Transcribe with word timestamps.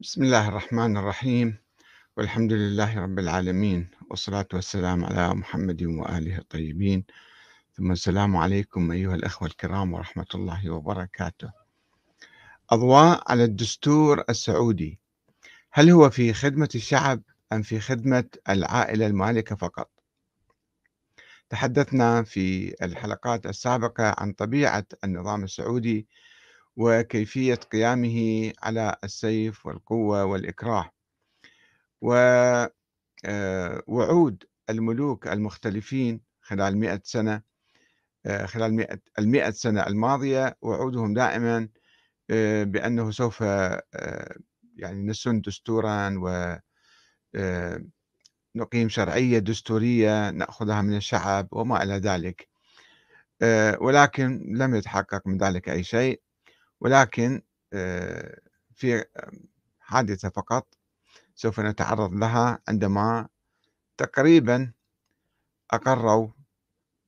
بسم 0.00 0.22
الله 0.22 0.48
الرحمن 0.48 0.96
الرحيم. 0.96 1.58
والحمد 2.16 2.52
لله 2.52 2.98
رب 2.98 3.18
العالمين 3.18 3.90
والصلاة 4.10 4.48
والسلام 4.52 5.04
على 5.04 5.34
محمد 5.34 5.82
وآله 5.82 6.38
الطيبين. 6.38 7.04
ثم 7.72 7.92
السلام 7.92 8.36
عليكم 8.36 8.90
أيها 8.90 9.14
الأخوة 9.14 9.48
الكرام 9.48 9.92
ورحمة 9.92 10.26
الله 10.34 10.70
وبركاته. 10.70 11.52
أضواء 12.70 13.22
على 13.32 13.44
الدستور 13.44 14.24
السعودي. 14.30 14.98
هل 15.70 15.90
هو 15.90 16.10
في 16.10 16.32
خدمة 16.32 16.68
الشعب 16.74 17.22
أم 17.52 17.62
في 17.62 17.80
خدمة 17.80 18.24
العائلة 18.48 19.06
المالكة 19.06 19.56
فقط؟ 19.56 19.90
تحدثنا 21.50 22.22
في 22.22 22.74
الحلقات 22.82 23.46
السابقة 23.46 24.14
عن 24.18 24.32
طبيعة 24.32 24.86
النظام 25.04 25.44
السعودي 25.44 26.06
وكيفية 26.80 27.54
قيامه 27.54 28.52
على 28.62 28.96
السيف 29.04 29.66
والقوة 29.66 30.24
والإكراه. 30.24 30.90
ووعود 33.86 34.44
الملوك 34.70 35.28
المختلفين 35.28 36.20
خلال 36.40 36.78
مئة 36.78 37.00
سنة 37.04 37.42
خلال 38.44 38.74
مئة 38.74 38.98
المئة 39.18 39.50
سنة 39.50 39.86
الماضية 39.86 40.56
وعودهم 40.62 41.14
دائما 41.14 41.68
بأنه 42.64 43.10
سوف 43.10 43.40
يعني 44.76 45.06
نسن 45.06 45.40
دستورا 45.40 46.14
و 46.18 46.56
نقيم 48.56 48.88
شرعية 48.88 49.38
دستورية 49.38 50.30
نأخذها 50.30 50.82
من 50.82 50.96
الشعب 50.96 51.48
وما 51.52 51.82
إلى 51.82 51.94
ذلك. 51.94 52.48
ولكن 53.80 54.52
لم 54.56 54.74
يتحقق 54.74 55.26
من 55.26 55.38
ذلك 55.38 55.68
أي 55.68 55.84
شيء. 55.84 56.20
ولكن 56.80 57.42
في 58.74 59.04
حادثة 59.80 60.28
فقط 60.28 60.74
سوف 61.34 61.60
نتعرض 61.60 62.14
لها 62.14 62.58
عندما 62.68 63.28
تقريبا 63.96 64.72
أقروا 65.70 66.28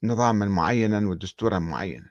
نظاما 0.03 0.47
معينا 0.47 1.09
ودستورا 1.09 1.59
معينا. 1.59 2.11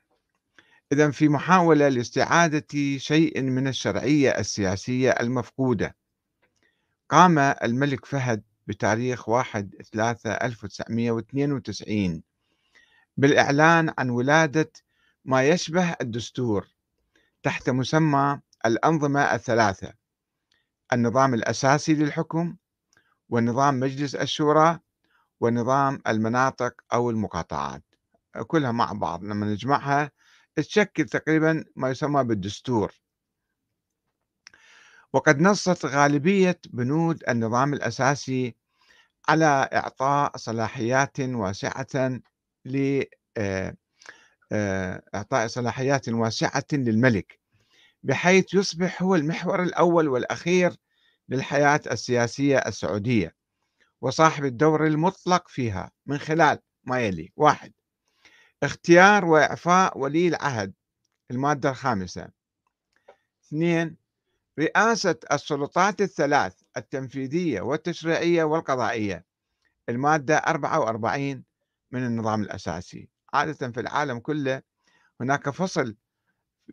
إذا 0.91 1.11
في 1.11 1.29
محاولة 1.29 1.87
لاستعادة 1.89 2.97
شيء 2.97 3.41
من 3.41 3.67
الشرعية 3.67 4.29
السياسية 4.29 5.11
المفقودة 5.11 5.95
قام 7.09 7.39
الملك 7.39 8.05
فهد 8.05 8.43
بتاريخ 8.67 9.29
1 9.29 9.75
3 9.93 10.31
1992 10.31 12.23
بالإعلان 13.17 13.93
عن 13.97 14.09
ولادة 14.09 14.71
ما 15.25 15.47
يشبه 15.47 15.95
الدستور. 16.01 16.67
تحت 17.43 17.69
مسمى 17.69 18.41
الأنظمة 18.65 19.21
الثلاثة 19.35 19.93
النظام 20.93 21.33
الأساسي 21.33 21.93
للحكم 21.93 22.55
ونظام 23.29 23.79
مجلس 23.79 24.15
الشورى 24.15 24.79
ونظام 25.39 26.01
المناطق 26.07 26.81
أو 26.93 27.09
المقاطعات. 27.09 27.83
كلها 28.47 28.71
مع 28.71 28.91
بعض. 28.93 29.23
لما 29.23 29.45
نجمعها 29.45 30.11
تشكل 30.55 31.05
تقريبا 31.05 31.65
ما 31.75 31.89
يسمى 31.89 32.23
بالدستور. 32.23 32.93
وقد 35.13 35.41
نصت 35.41 35.85
غالبية 35.85 36.59
بنود 36.69 37.23
النظام 37.29 37.73
الأساسي 37.73 38.55
على 39.29 39.69
إعطاء 39.73 40.37
صلاحيات 40.37 41.19
واسعة 41.19 42.19
ل 42.65 43.03
آه، 43.37 43.75
إعطاء 45.15 45.47
صلاحيات 45.47 46.09
واسعة 46.09 46.65
للملك 46.73 47.39
بحيث 48.03 48.53
يصبح 48.53 49.03
هو 49.03 49.15
المحور 49.15 49.63
الأول 49.63 50.07
والأخير 50.07 50.75
للحياة 51.29 51.81
السياسية 51.91 52.57
السعودية 52.57 53.35
وصاحب 54.01 54.45
الدور 54.45 54.87
المطلق 54.87 55.47
فيها 55.47 55.91
من 56.05 56.17
خلال 56.17 56.59
ما 56.83 56.99
يلي 56.99 57.31
واحد 57.35 57.73
اختيار 58.63 59.25
وإعفاء 59.25 59.97
ولي 59.97 60.27
العهد 60.27 60.73
المادة 61.31 61.69
الخامسة. 61.69 62.29
اثنين 63.45 63.97
رئاسة 64.59 65.15
السلطات 65.31 66.01
الثلاث 66.01 66.53
التنفيذية 66.77 67.61
والتشريعية 67.61 68.43
والقضائية 68.43 69.25
المادة 69.89 70.37
44 70.37 71.43
من 71.91 72.05
النظام 72.05 72.41
الأساسي. 72.41 73.09
عادة 73.33 73.71
في 73.71 73.79
العالم 73.79 74.19
كله 74.19 74.61
هناك 75.21 75.49
فصل 75.49 75.95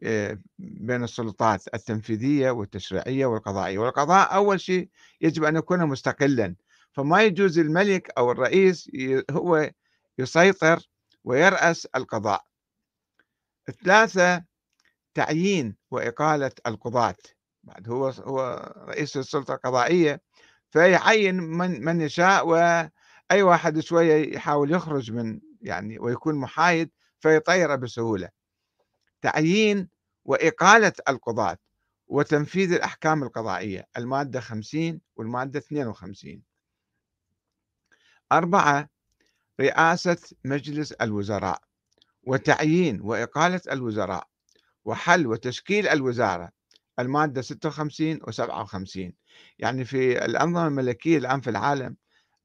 آه، 0.02 0.38
بين 0.58 1.04
السلطات 1.04 1.74
التنفيذية 1.74 2.50
والتشريعية 2.50 3.26
والقضائية. 3.26 3.78
والقضاء 3.78 4.34
أول 4.34 4.60
شيء 4.60 4.88
يجب 5.20 5.44
أن 5.44 5.56
يكون 5.56 5.86
مستقلا. 5.86 6.56
فما 6.92 7.22
يجوز 7.22 7.58
الملك 7.58 8.10
أو 8.18 8.32
الرئيس 8.32 8.90
هو 9.30 9.70
يسيطر 10.18 10.88
ويرأس 11.24 11.86
القضاء. 11.86 12.44
ثلاثة 13.84 14.44
تعيين 15.14 15.76
وإقالة 15.90 16.52
القضاة. 16.66 17.16
بعد 17.64 17.88
هو 17.88 18.08
هو 18.08 18.72
رئيس 18.88 19.16
السلطة 19.16 19.54
القضائية 19.54 20.20
فيعين 20.70 21.36
من 21.36 21.84
من 21.84 22.00
يشاء 22.00 22.48
وأي 22.48 23.42
واحد 23.42 23.80
شوية 23.80 24.34
يحاول 24.34 24.70
يخرج 24.70 25.12
من 25.12 25.40
يعني 25.60 25.98
ويكون 25.98 26.34
محايد 26.34 26.90
فيطيره 27.20 27.74
بسهولة. 27.74 28.28
تعيين 29.22 29.88
وإقالة 30.24 30.92
القضاة 31.08 31.58
وتنفيذ 32.08 32.72
الأحكام 32.72 33.22
القضائية 33.22 33.86
المادة 33.96 34.40
50 34.40 35.00
والمادة 35.16 35.58
52 35.58 36.42
أربعة 38.32 38.88
رئاسة 39.60 40.16
مجلس 40.44 40.92
الوزراء 40.92 41.62
وتعيين 42.22 43.00
وإقالة 43.00 43.60
الوزراء 43.72 44.28
وحل 44.84 45.26
وتشكيل 45.26 45.88
الوزارة 45.88 46.50
المادة 46.98 47.42
56 47.42 48.20
و 48.22 48.30
57 48.30 49.12
يعني 49.58 49.84
في 49.84 50.24
الأنظمة 50.24 50.66
الملكية 50.66 51.18
الآن 51.18 51.40
في 51.40 51.50
العالم 51.50 51.96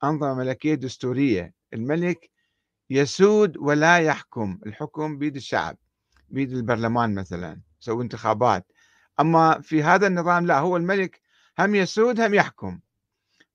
أنظمة 0.03 0.33
ملكية 0.33 0.75
دستورية 0.75 1.53
الملك 1.73 2.29
يسود 2.91 3.57
ولا 3.57 3.99
يحكم 3.99 4.59
الحكم 4.65 5.17
بيد 5.17 5.35
الشعب 5.35 5.77
بيد 6.29 6.51
البرلمان 6.51 7.15
مثلا 7.15 7.61
يسوي 7.81 8.03
انتخابات. 8.03 8.71
أما 9.19 9.61
في 9.61 9.83
هذا 9.83 10.07
النظام 10.07 10.45
لا 10.45 10.59
هو 10.59 10.77
الملك 10.77 11.21
هم 11.59 11.75
يسود 11.75 12.19
هم 12.19 12.33
يحكم. 12.33 12.79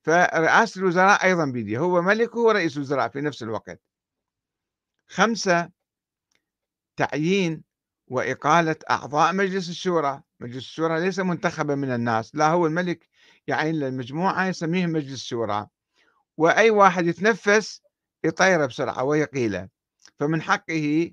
فرئاسة 0.03 0.79
الوزراء 0.79 1.25
أيضا 1.25 1.45
بيده 1.45 1.79
هو 1.79 2.03
ملك 2.03 2.37
وهو 2.37 2.51
رئيس 2.51 2.79
وزراء 2.79 3.09
في 3.09 3.21
نفس 3.21 3.43
الوقت. 3.43 3.81
خمسة 5.07 5.71
تعيين 6.97 7.63
وإقالة 8.09 8.77
أعضاء 8.91 9.33
مجلس 9.33 9.69
الشورى. 9.69 10.23
مجلس 10.41 10.57
الشورى 10.57 11.01
ليس 11.01 11.19
منتخبا 11.19 11.75
من 11.75 11.95
الناس 11.95 12.35
لا 12.35 12.49
هو 12.49 12.67
الملك 12.67 13.09
يعين 13.47 13.75
للمجموعة 13.75 14.47
يسميهم 14.47 14.91
مجلس 14.91 15.15
الشورى. 15.15 15.67
وأي 16.37 16.71
واحد 16.71 17.07
يتنفس 17.07 17.86
يطيره 18.27 18.67
بسرعة 18.67 19.05
ويقيله 19.05 19.69
فمن 20.21 20.43
حقه 20.43 21.13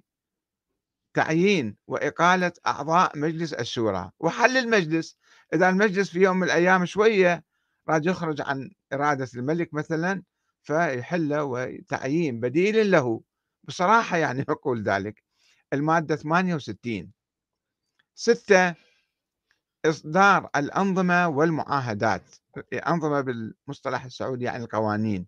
تعيين 1.13 1.77
وإقالة 1.87 2.51
أعضاء 2.67 3.17
مجلس 3.19 3.53
الشورى. 3.53 4.11
وحل 4.19 4.57
المجلس. 4.57 5.17
إذا 5.53 5.69
المجلس 5.69 6.09
في 6.09 6.19
يوم 6.19 6.37
من 6.37 6.43
الأيام 6.43 6.85
شوية 6.85 7.43
راد 7.89 8.05
يخرج 8.05 8.41
عن 8.41 8.71
إرادة 8.93 9.27
الملك 9.35 9.73
مثلا 9.73 10.23
فيحله 10.63 11.43
وتعيين 11.43 12.39
بديل 12.39 12.91
له. 12.91 13.21
بصراحة 13.63 14.17
يعني 14.17 14.45
أقول 14.49 14.83
ذلك. 14.83 15.23
المادة 15.73 16.15
68 16.15 17.11
ستة 18.15 18.75
إصدار 19.85 20.49
الأنظمة 20.55 21.27
والمعاهدات. 21.27 22.23
أنظمة 22.73 23.21
بالمصطلح 23.21 24.05
السعودي 24.05 24.45
يعني 24.45 24.63
القوانين. 24.63 25.27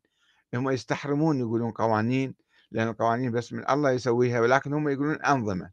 هم 0.56 0.70
يستحرمون 0.70 1.40
يقولون 1.40 1.72
قوانين 1.72 2.36
لأن 2.72 2.88
القوانين 2.88 3.32
بس 3.32 3.54
من 3.54 3.70
الله 3.70 3.92
يسويها 3.92 4.42
ولكن 4.42 4.74
هم 4.74 4.90
يقولون 4.90 5.22
أنظمة. 5.22 5.72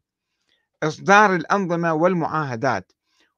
إصدار 0.83 1.35
الأنظمة 1.35 1.93
والمعاهدات 1.93 2.91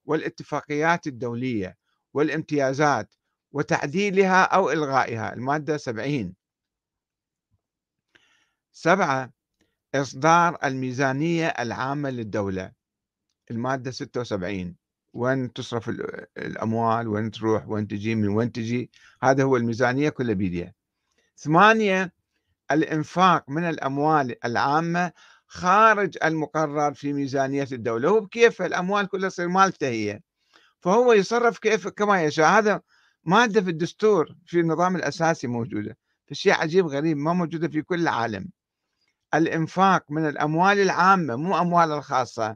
والاتفاقيات 0.05 1.07
الدولية 1.07 1.77
والامتيازات 2.13 3.15
وتعديلها 3.51 4.43
أو 4.43 4.71
إلغائها 4.71 5.33
المادة 5.33 5.77
70 5.77 6.35
سبعة 8.71 9.33
إصدار 9.95 10.57
الميزانية 10.63 11.47
العامة 11.47 12.09
للدولة 12.09 12.71
المادة 13.51 13.91
76 13.91 14.75
وين 15.13 15.53
تصرف 15.53 15.89
الأموال؟ 16.37 17.07
وين 17.07 17.31
تروح؟ 17.31 17.67
وين 17.69 17.87
تجي؟ 17.87 18.15
من 18.15 18.27
وين 18.27 18.51
تجي؟ 18.51 18.91
هذا 19.23 19.43
هو 19.43 19.57
الميزانية 19.57 20.09
كلها 20.09 20.33
بيديها. 20.33 20.73
ثمانية 21.37 22.13
الإنفاق 22.71 23.49
من 23.49 23.63
الأموال 23.63 24.45
العامة 24.45 25.11
خارج 25.47 26.17
المقرر 26.23 26.93
في 26.93 27.13
ميزانية 27.13 27.67
الدولة. 27.71 28.09
هو 28.09 28.19
بكيف 28.19 28.61
الأموال 28.61 29.07
كلها 29.07 29.29
تصير 29.29 29.47
مالته 29.47 29.87
هي. 29.87 30.19
فهو 30.79 31.13
يصرف 31.13 31.59
كيف 31.59 31.87
كما 31.87 32.23
يشاء. 32.23 32.47
هذا 32.49 32.81
مادة 33.23 33.61
في 33.61 33.69
الدستور 33.69 34.35
في 34.45 34.59
النظام 34.59 34.95
الأساسي 34.95 35.47
موجودة. 35.47 35.97
فشيء 36.27 36.53
عجيب 36.53 36.87
غريب 36.87 37.17
ما 37.17 37.33
موجودة 37.33 37.67
في 37.67 37.81
كل 37.81 38.01
العالم. 38.01 38.49
الإنفاق 39.33 40.11
من 40.11 40.29
الأموال 40.29 40.79
العامة 40.79 41.35
مو 41.35 41.57
أموال 41.57 41.91
الخاصة 41.91 42.55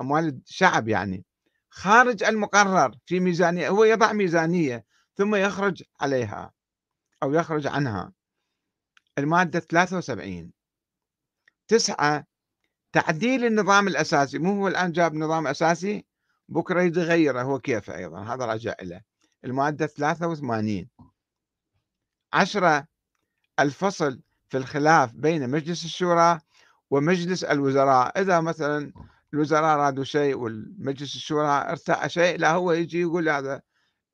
أموال 0.00 0.40
الشعب 0.48 0.88
يعني 0.88 1.24
خارج 1.70 2.24
المقرر 2.24 2.94
في 3.06 3.20
ميزانية 3.20 3.68
هو 3.68 3.84
يضع 3.84 4.12
ميزانية 4.12 4.84
ثم 5.16 5.34
يخرج 5.34 5.82
عليها. 6.00 6.55
أو 7.22 7.34
يخرج 7.34 7.66
عنها. 7.66 8.12
المادة 9.18 9.60
73 9.60 10.52
تسعة 11.68 12.26
تعديل 12.92 13.44
النظام 13.44 13.88
الأساسي. 13.88 14.38
مو 14.38 14.52
هو 14.60 14.68
الآن 14.68 14.92
جاب 14.92 15.14
نظام 15.14 15.46
أساسي؟ 15.46 16.06
بكرة 16.48 16.82
يغيره 16.82 17.42
هو 17.42 17.58
كيف 17.58 17.90
أيضا. 17.90 18.34
هذا 18.34 18.44
راجع 18.44 18.74
له 18.82 19.02
المادة 19.44 19.86
83 19.86 20.88
عشرة 22.32 22.86
الفصل 23.60 24.20
في 24.48 24.56
الخلاف 24.56 25.12
بين 25.14 25.50
مجلس 25.50 25.84
الشورى 25.84 26.40
ومجلس 26.90 27.44
الوزراء. 27.44 28.20
إذا 28.20 28.40
مثلا 28.40 28.92
الوزراء 29.34 29.78
رادوا 29.78 30.04
شيء 30.04 30.36
والمجلس 30.36 31.16
الشورى 31.16 31.48
ارتأى 31.48 32.08
شيء 32.08 32.38
لا 32.38 32.52
هو 32.52 32.72
يجي 32.72 33.00
يقول 33.00 33.28
هذا 33.28 33.62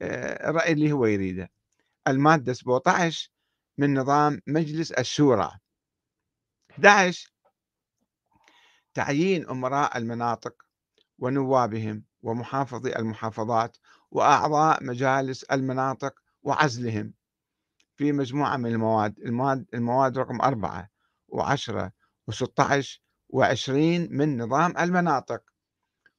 آه، 0.02 0.50
الرأي 0.50 0.72
اللي 0.72 0.92
هو 0.92 1.06
يريده. 1.06 1.50
المادة 2.08 2.52
17 2.52 3.30
من 3.78 3.98
نظام 3.98 4.40
مجلس 4.46 4.92
الشورى. 4.92 5.50
11 6.70 7.32
تعيين 8.94 9.48
أمراء 9.48 9.98
المناطق 9.98 10.54
ونوابهم 11.18 12.04
ومحافظي 12.22 12.96
المحافظات 12.96 13.76
وأعضاء 14.10 14.84
مجالس 14.84 15.44
المناطق 15.44 16.14
وعزلهم. 16.42 17.14
في 17.96 18.12
مجموعة 18.12 18.56
من 18.56 18.66
المواد 18.66 19.18
المواد, 19.18 19.66
المواد 19.74 20.18
رقم 20.18 20.40
أربعة 20.40 20.88
وعشرة 21.28 21.92
وستة 22.26 22.62
عشر 22.74 23.02
وعشرين 23.28 24.08
من 24.10 24.42
نظام 24.42 24.78
المناطق. 24.78 25.42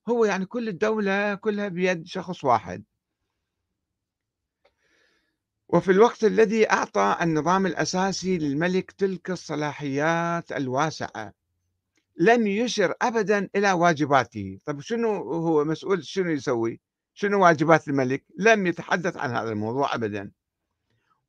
هو 0.10 0.26
يعني 0.26 0.46
كل 0.46 0.70
الدولة 0.70 1.36
كلها 1.36 1.68
بيد 1.68 2.06
شخص 2.06 2.44
واحد. 2.44 2.84
وفي 5.74 5.92
الوقت 5.92 6.24
الذي 6.24 6.72
أعطى 6.72 7.18
النظام 7.22 7.66
الأساسي 7.66 8.38
للملك 8.38 8.92
تلك 8.92 9.32
الصلاحيات 9.32 10.52
الواسعة 10.52 11.34
لم 12.18 12.48
يشر 12.48 12.94
أبدا 13.02 13.50
إلى 13.56 13.72
واجباته. 13.72 14.60
طيب 14.66 14.82
شنو 14.82 15.16
هو 15.34 15.64
مسؤول؟ 15.64 16.06
شنو 16.06 16.32
يسوي؟ 16.32 16.80
شنو 17.14 17.44
واجبات 17.44 17.88
الملك؟ 17.88 18.24
لم 18.38 18.68
يتحدث 18.68 19.18
عن 19.18 19.32
هذا 19.32 19.50
الموضوع 19.50 19.96
أبدا 19.96 20.32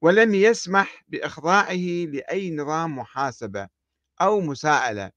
ولم 0.00 0.35
يسمح 0.35 1.05
بإخضاعه 1.08 2.05
لأي 2.06 2.56
نظام 2.56 2.99
محاسبة 2.99 3.69
أو 4.20 4.41
مساءلة 4.41 5.11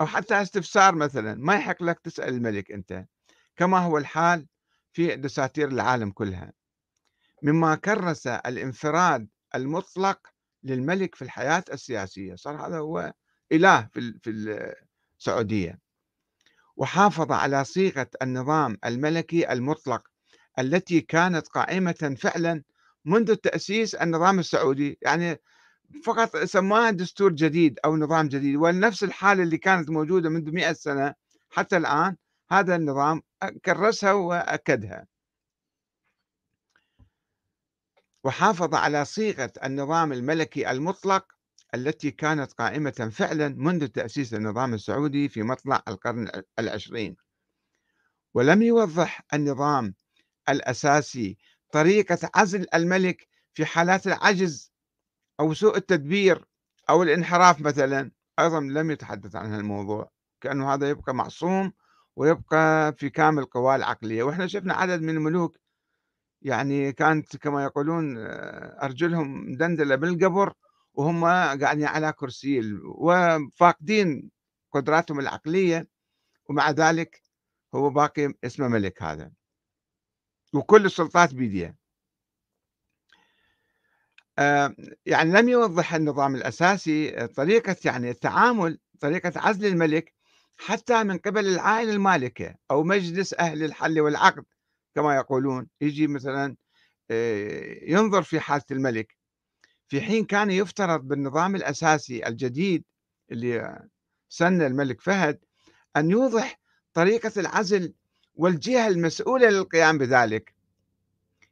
أو 0.00 0.06
حتى 0.06 0.42
استفسار 0.42 0.94
مثلا. 0.94 1.34
ما 1.34 1.54
يحق 1.54 1.82
لك 1.82 2.00
تسأل 2.00 2.28
الملك 2.28 2.72
أنت. 2.72 3.06
كما 3.56 3.78
هو 3.78 3.98
الحال 3.98 4.46
في 4.92 5.16
دساتير 5.16 5.68
العالم 5.68 6.10
كلها. 6.10 6.59
مما 7.42 7.74
كرس 7.74 8.26
الانفراد 8.26 9.28
المطلق 9.54 10.18
للملك 10.64 11.14
في 11.14 11.22
الحياة 11.22 11.64
السياسية. 11.72 12.34
صار 12.34 12.66
هذا 12.66 12.78
هو 12.78 13.12
إله 13.52 13.88
في 14.22 14.66
السعودية 15.18 15.78
وحافظ 16.76 17.32
على 17.32 17.64
صيغة 17.64 18.08
النظام 18.22 18.78
الملكي 18.84 19.52
المطلق 19.52 20.02
التي 20.58 21.00
كانت 21.00 21.48
قائمة 21.48 22.16
فعلا 22.20 22.62
منذ 23.04 23.34
تأسيس 23.34 23.94
النظام 23.94 24.38
السعودي. 24.38 24.98
يعني 25.02 25.40
فقط 26.04 26.36
سماها 26.36 26.90
دستور 26.90 27.32
جديد 27.32 27.78
أو 27.84 27.96
نظام 27.96 28.28
جديد 28.28 28.56
ونفس 28.56 29.04
الحالة 29.04 29.42
اللي 29.42 29.58
كانت 29.58 29.90
موجودة 29.90 30.30
منذ 30.30 30.52
مئة 30.52 30.72
سنة 30.72 31.14
حتى 31.50 31.76
الآن 31.76 32.16
هذا 32.50 32.76
النظام 32.76 33.22
كرسها 33.64 34.12
وأكدها. 34.12 35.06
وحافظ 38.24 38.74
على 38.74 39.04
صيغة 39.04 39.52
النظام 39.64 40.12
الملكي 40.12 40.70
المطلق 40.70 41.24
التي 41.74 42.10
كانت 42.10 42.52
قائمة 42.52 43.10
فعلا 43.12 43.48
منذ 43.48 43.86
تأسيس 43.86 44.34
النظام 44.34 44.74
السعودي 44.74 45.28
في 45.28 45.42
مطلع 45.42 45.82
القرن 45.88 46.30
العشرين. 46.58 47.16
ولم 48.34 48.62
يوضح 48.62 49.22
النظام 49.34 49.94
الأساسي 50.48 51.38
طريقة 51.72 52.30
عزل 52.34 52.66
الملك 52.74 53.28
في 53.54 53.66
حالات 53.66 54.06
العجز 54.06 54.72
أو 55.40 55.54
سوء 55.54 55.76
التدبير 55.76 56.44
أو 56.90 57.02
الانحراف 57.02 57.60
مثلا. 57.60 58.10
أيضا 58.38 58.60
لم 58.60 58.90
يتحدث 58.90 59.36
عن 59.36 59.54
الموضوع 59.54 60.10
كأنه 60.40 60.74
هذا 60.74 60.88
يبقى 60.88 61.14
معصوم 61.14 61.72
ويبقى 62.16 62.92
في 62.92 63.10
كامل 63.10 63.44
قواه 63.44 63.76
العقلية. 63.76 64.22
وإحنا 64.22 64.46
شفنا 64.46 64.74
عدد 64.74 65.02
من 65.02 65.16
الملوك 65.16 65.56
يعني 66.42 66.92
كانت 66.92 67.36
كما 67.36 67.64
يقولون 67.64 68.16
أرجلهم 68.82 69.56
دندلة 69.56 69.96
بالقبر 69.96 70.52
وهم 70.94 71.24
قاعدين 71.24 71.84
على 71.84 72.12
كرسي 72.12 72.60
وفاقدين 72.84 74.30
قدراتهم 74.72 75.20
العقلية 75.20 75.88
ومع 76.48 76.70
ذلك 76.70 77.22
هو 77.74 77.90
باقي 77.90 78.34
اسمه 78.44 78.68
ملك 78.68 79.02
هذا. 79.02 79.32
وكل 80.54 80.86
السلطات 80.86 81.34
بيديه. 81.34 81.76
آه، 84.38 84.74
يعني 85.06 85.32
لم 85.32 85.48
يوضح 85.48 85.94
النظام 85.94 86.34
الأساسي 86.34 87.26
طريقة 87.26 87.76
يعني 87.84 88.10
التعامل 88.10 88.78
طريقة 89.00 89.32
عزل 89.36 89.66
الملك 89.66 90.14
حتى 90.56 91.04
من 91.04 91.18
قبل 91.18 91.46
العائلة 91.48 91.92
المالكة 91.92 92.54
أو 92.70 92.82
مجلس 92.82 93.34
أهل 93.34 93.64
الحل 93.64 94.00
والعقد. 94.00 94.44
كما 94.94 95.16
يقولون 95.16 95.68
يجي 95.80 96.06
مثلا 96.06 96.56
آه، 97.10 97.78
ينظر 97.82 98.22
في 98.22 98.40
حالة 98.40 98.64
الملك. 98.70 99.16
في 99.88 100.00
حين 100.00 100.24
كان 100.24 100.50
يفترض 100.50 101.00
بالنظام 101.00 101.56
الأساسي 101.56 102.26
الجديد 102.26 102.84
اللي 103.32 103.82
سن 104.28 104.62
الملك 104.62 105.00
فهد 105.00 105.38
أن 105.96 106.10
يوضح 106.10 106.60
طريقة 106.94 107.32
العزل 107.36 107.94
والجهة 108.34 108.88
المسؤولة 108.88 109.50
للقيام 109.50 109.98
بذلك. 109.98 110.54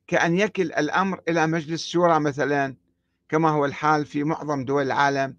كأن 0.06 0.38
يكل 0.38 0.72
الأمر 0.72 1.20
إلى 1.28 1.46
مجلس 1.46 1.86
شورى 1.86 2.20
مثلا 2.20 2.76
كما 3.28 3.50
هو 3.50 3.64
الحال 3.64 4.06
في 4.06 4.24
معظم 4.24 4.64
دول 4.64 4.82
العالم 4.82 5.36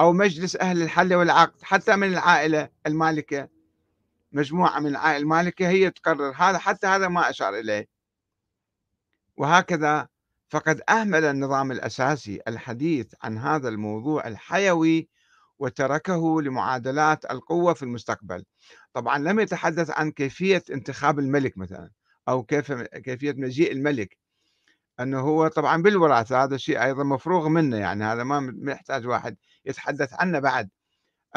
أو 0.00 0.12
مجلس 0.12 0.56
أهل 0.56 0.82
الحل 0.82 1.14
والعقد 1.14 1.62
حتى 1.62 1.96
من 1.96 2.08
العائلة 2.12 2.68
المالكة. 2.86 3.55
مجموعة 4.36 4.80
من 4.80 4.86
العائلة 4.86 5.22
المالكة 5.22 5.68
هي 5.68 5.90
تقرر. 5.90 6.32
هذا 6.36 6.58
حتى 6.58 6.86
هذا 6.86 7.08
ما 7.08 7.30
أشار 7.30 7.58
إليه. 7.58 7.88
وهكذا 9.36 10.08
فقد 10.48 10.82
أهمل 10.88 11.24
النظام 11.24 11.72
الأساسي 11.72 12.40
الحديث 12.48 13.14
عن 13.22 13.38
هذا 13.38 13.68
الموضوع 13.68 14.28
الحيوي 14.28 15.08
وتركه 15.58 16.42
لمعادلات 16.42 17.30
القوة 17.30 17.74
في 17.74 17.82
المستقبل. 17.82 18.44
طبعا 18.92 19.18
لم 19.18 19.40
يتحدث 19.40 19.90
عن 19.90 20.10
كيفية 20.10 20.62
انتخاب 20.70 21.18
الملك 21.18 21.58
مثلا 21.58 21.90
أو 22.28 22.42
كيف 22.42 22.72
كيفية 22.72 23.32
مجيء 23.32 23.72
الملك 23.72 24.18
أنه 25.00 25.20
هو 25.20 25.48
طبعا 25.48 25.82
بالوراثة 25.82 26.44
هذا 26.44 26.54
الشيء 26.54 26.82
أيضا 26.82 27.04
مفروغ 27.04 27.48
منه 27.48 27.76
يعني 27.76 28.04
هذا 28.04 28.24
ما 28.24 28.72
يحتاج 28.72 29.06
واحد 29.06 29.36
يتحدث 29.64 30.14
عنه 30.14 30.38
بعد. 30.38 30.70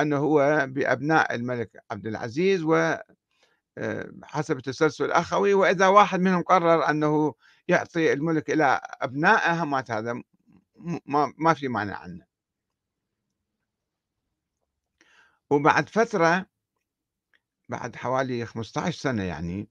أنه 0.01 0.17
هو 0.17 0.65
بأبناء 0.69 1.35
الملك 1.35 1.83
عبد 1.91 2.07
العزيز 2.07 2.63
و 2.63 2.95
آه، 3.77 4.11
حسب 4.23 4.57
التسلسل 4.57 5.05
الأخوي 5.05 5.53
وإذا 5.53 5.87
واحد 5.87 6.19
منهم 6.19 6.43
قرر 6.43 6.89
أنه 6.89 7.33
يعطي 7.67 8.13
الملك 8.13 8.49
إلى 8.51 8.81
أبنائه 9.01 9.65
مات 9.65 9.91
هذا 9.91 10.23
ما, 11.37 11.53
في 11.53 11.67
معنى 11.67 11.91
عنه. 11.93 12.25
وبعد 15.49 15.89
فترة 15.89 16.45
بعد 17.69 17.95
حوالي 17.95 18.45
15 18.45 18.99
سنة 18.99 19.23
يعني 19.23 19.69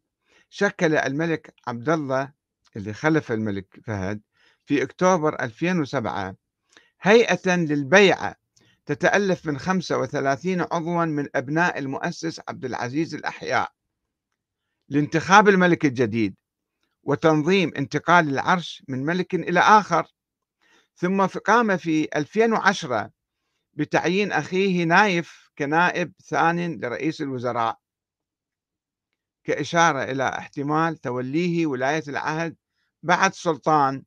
شكل 0.51 0.95
الملك 0.97 1.55
عبد 1.67 1.89
الله 1.89 2.33
اللي 2.77 2.93
خلف 2.93 3.33
الملك 3.33 3.81
فهد 3.85 4.23
في 4.67 4.83
أكتوبر 4.83 5.43
2007 5.43 6.37
هيئة 7.01 7.57
للبيعة 7.57 8.37
تتألف 8.89 9.47
من 9.47 9.59
35 9.59 10.61
عضوا 10.61 11.05
من 11.05 11.29
أبناء 11.35 11.79
المؤسس 11.79 12.41
عبد 12.49 12.65
العزيز 12.65 13.15
الأحياء. 13.15 13.73
لانتخاب 14.89 15.49
الملك 15.49 15.85
الجديد 15.85 16.37
وتنظيم 17.03 17.73
انتقال 17.77 18.29
العرش 18.29 18.83
من 18.89 19.05
ملك 19.05 19.35
إلى 19.35 19.61
آخر. 19.61 20.07
ثم 20.95 21.27
قام 21.27 21.77
في 21.77 22.09
2010 22.17 23.11
بتعيين 23.75 24.33
أخيه 24.33 24.85
نايف 24.85 25.51
كنائب 25.59 26.13
ثان 26.25 26.81
لرئيس 26.81 27.21
الوزراء 27.21 27.79
كإشارة 29.45 30.03
إلى 30.03 30.29
احتمال 30.29 30.97
توليه 30.97 31.67
ولاية 31.67 32.05
العهد 32.09 32.57
بعد 33.03 33.35
سلطان. 33.35 34.05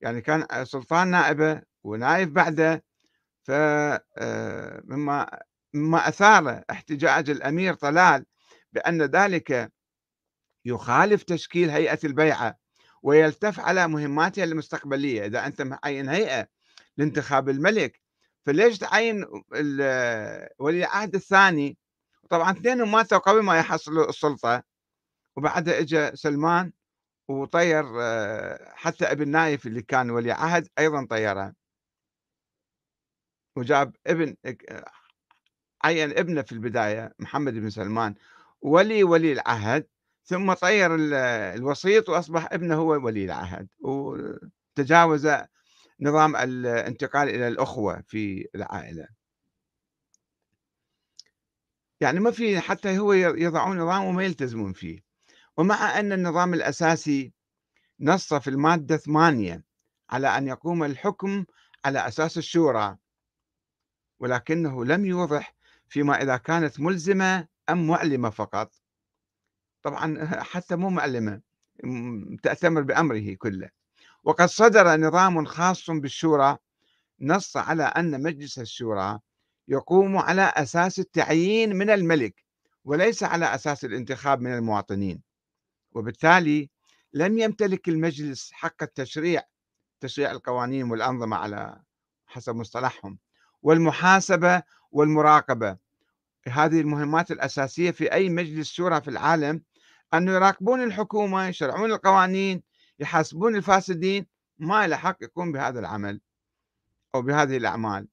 يعني 0.00 0.20
كان 0.20 0.64
سلطان 0.64 1.08
نائبه 1.08 1.62
ونايف 1.84 2.28
بعده 2.28 2.87
فمما 3.48 5.22
آه، 5.22 5.42
مما 5.74 6.08
أثار 6.08 6.62
احتجاج 6.70 7.30
الأمير 7.30 7.74
طلال 7.74 8.24
بأن 8.72 9.02
ذلك 9.02 9.72
يخالف 10.64 11.22
تشكيل 11.22 11.70
هيئة 11.70 11.98
البيعة 12.04 12.58
ويلتف 13.02 13.60
على 13.60 13.88
مهماتها 13.88 14.44
المستقبلية. 14.44 15.26
إذا 15.26 15.46
أنت 15.46 15.62
معين 15.62 16.08
هيئة 16.08 16.46
لانتخاب 16.96 17.48
الملك 17.48 18.00
فليش 18.46 18.78
تعين 18.78 19.24
ولي 20.58 20.78
العهد 20.78 21.14
الثاني؟ 21.14 21.78
طبعا 22.30 22.50
اثنينهم 22.50 22.92
ماتوا 22.92 23.18
قبل 23.18 23.42
ما 23.42 23.58
يحصلوا 23.58 24.08
السلطة 24.08 24.62
وبعدها 25.36 25.78
اجى 25.78 26.16
سلمان 26.16 26.72
وطير 27.28 27.84
آه، 28.02 28.72
حتى 28.74 29.04
ابن 29.04 29.28
نايف 29.28 29.66
اللي 29.66 29.82
كان 29.82 30.10
ولي 30.10 30.32
عهد 30.32 30.68
أيضا 30.78 31.06
طيره 31.10 31.54
وجاب 33.58 33.96
ابن 34.06 34.36
عين 35.84 36.10
ابنه 36.10 36.42
في 36.42 36.52
البداية 36.52 37.14
محمد 37.18 37.54
بن 37.54 37.70
سلمان 37.70 38.14
ولي 38.60 39.04
ولي 39.04 39.32
العهد 39.32 39.86
ثم 40.24 40.52
طير 40.52 40.94
الوسيط 41.54 42.08
وأصبح 42.08 42.48
ابنه 42.52 42.74
هو 42.74 43.04
ولي 43.04 43.24
العهد 43.24 43.68
وتجاوز 43.80 45.28
نظام 46.00 46.36
الانتقال 46.36 47.28
إلى 47.28 47.48
الأخوة 47.48 48.02
في 48.06 48.48
العائلة. 48.54 49.08
يعني 52.00 52.20
ما 52.20 52.30
في 52.30 52.60
حتى 52.60 52.98
هو 52.98 53.12
يضعون 53.12 53.78
نظام 53.78 54.04
وما 54.04 54.24
يلتزمون 54.24 54.72
فيه. 54.72 55.00
ومع 55.56 55.98
أن 56.00 56.12
النظام 56.12 56.54
الأساسي 56.54 57.32
نص 58.00 58.34
في 58.34 58.50
المادة 58.50 58.96
ثمانية 58.96 59.64
على 60.10 60.38
أن 60.38 60.46
يقوم 60.46 60.84
الحكم 60.84 61.44
على 61.84 62.08
أساس 62.08 62.38
الشورى 62.38 62.96
ولكنه 64.20 64.84
لم 64.84 65.04
يوضح 65.04 65.54
فيما 65.88 66.22
إذا 66.22 66.36
كانت 66.36 66.80
ملزمة 66.80 67.48
أم 67.70 67.86
معلمة 67.86 68.30
فقط. 68.30 68.74
طبعا 69.82 70.26
حتى 70.52 70.76
مو 70.76 70.90
معلمة 70.90 71.40
تأتمر 72.42 72.82
بأمره 72.82 73.34
كله. 73.34 73.70
وقد 74.24 74.46
صدر 74.46 74.96
نظام 74.96 75.44
خاص 75.44 75.90
بالشورى 75.90 76.56
نص 77.20 77.56
على 77.56 77.82
أن 77.82 78.22
مجلس 78.22 78.58
الشورى 78.58 79.18
يقوم 79.68 80.16
على 80.18 80.52
أساس 80.56 80.98
التعيين 80.98 81.76
من 81.76 81.90
الملك 81.90 82.44
وليس 82.84 83.22
على 83.22 83.54
أساس 83.54 83.84
الانتخاب 83.84 84.40
من 84.40 84.54
المواطنين. 84.54 85.22
وبالتالي 85.92 86.70
لم 87.12 87.38
يمتلك 87.38 87.88
المجلس 87.88 88.52
حق 88.52 88.82
التشريع 88.82 89.42
تشريع 90.00 90.30
القوانين 90.30 90.90
والأنظمة 90.90 91.36
على 91.36 91.82
حسب 92.26 92.56
مصطلحهم. 92.56 93.18
والمحاسبة 93.62 94.62
والمراقبة. 94.92 95.76
هذه 96.48 96.80
المهمات 96.80 97.30
الأساسية 97.30 97.90
في 97.90 98.12
أي 98.12 98.28
مجلس 98.28 98.72
شورى 98.72 99.00
في 99.00 99.08
العالم 99.08 99.62
أن 100.14 100.28
يراقبون 100.28 100.82
الحكومة 100.82 101.48
يشرعون 101.48 101.92
القوانين 101.92 102.62
يحاسبون 102.98 103.56
الفاسدين 103.56 104.26
ما 104.58 104.86
له 104.86 104.96
حق 104.96 105.16
يقوم 105.22 105.52
بهذا 105.52 105.80
العمل 105.80 106.20
أو 107.14 107.22
بهذه 107.22 107.56
الأعمال. 107.56 108.08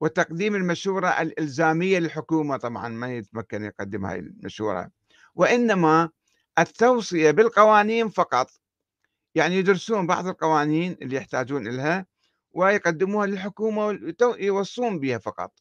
وتقديم 0.00 0.54
المشورة 0.54 1.08
الإلزامية 1.08 1.98
للحكومة 1.98 2.56
طبعا 2.56 2.88
ما 2.88 3.16
يتمكن 3.16 3.64
يقدم 3.64 4.06
هاي 4.06 4.18
المشورة. 4.18 4.90
وإنما 5.34 6.10
التوصية 6.58 7.30
بالقوانين 7.30 8.08
فقط. 8.08 8.50
يعني 9.34 9.56
يدرسون 9.56 10.06
بعض 10.06 10.26
القوانين 10.26 10.96
اللي 11.02 11.16
يحتاجون 11.16 11.66
إلها 11.66 12.06
ويقدموها 12.56 13.26
للحكومة 13.26 14.14
ويوصون 14.22 15.00
بها 15.00 15.18
فقط. 15.18 15.52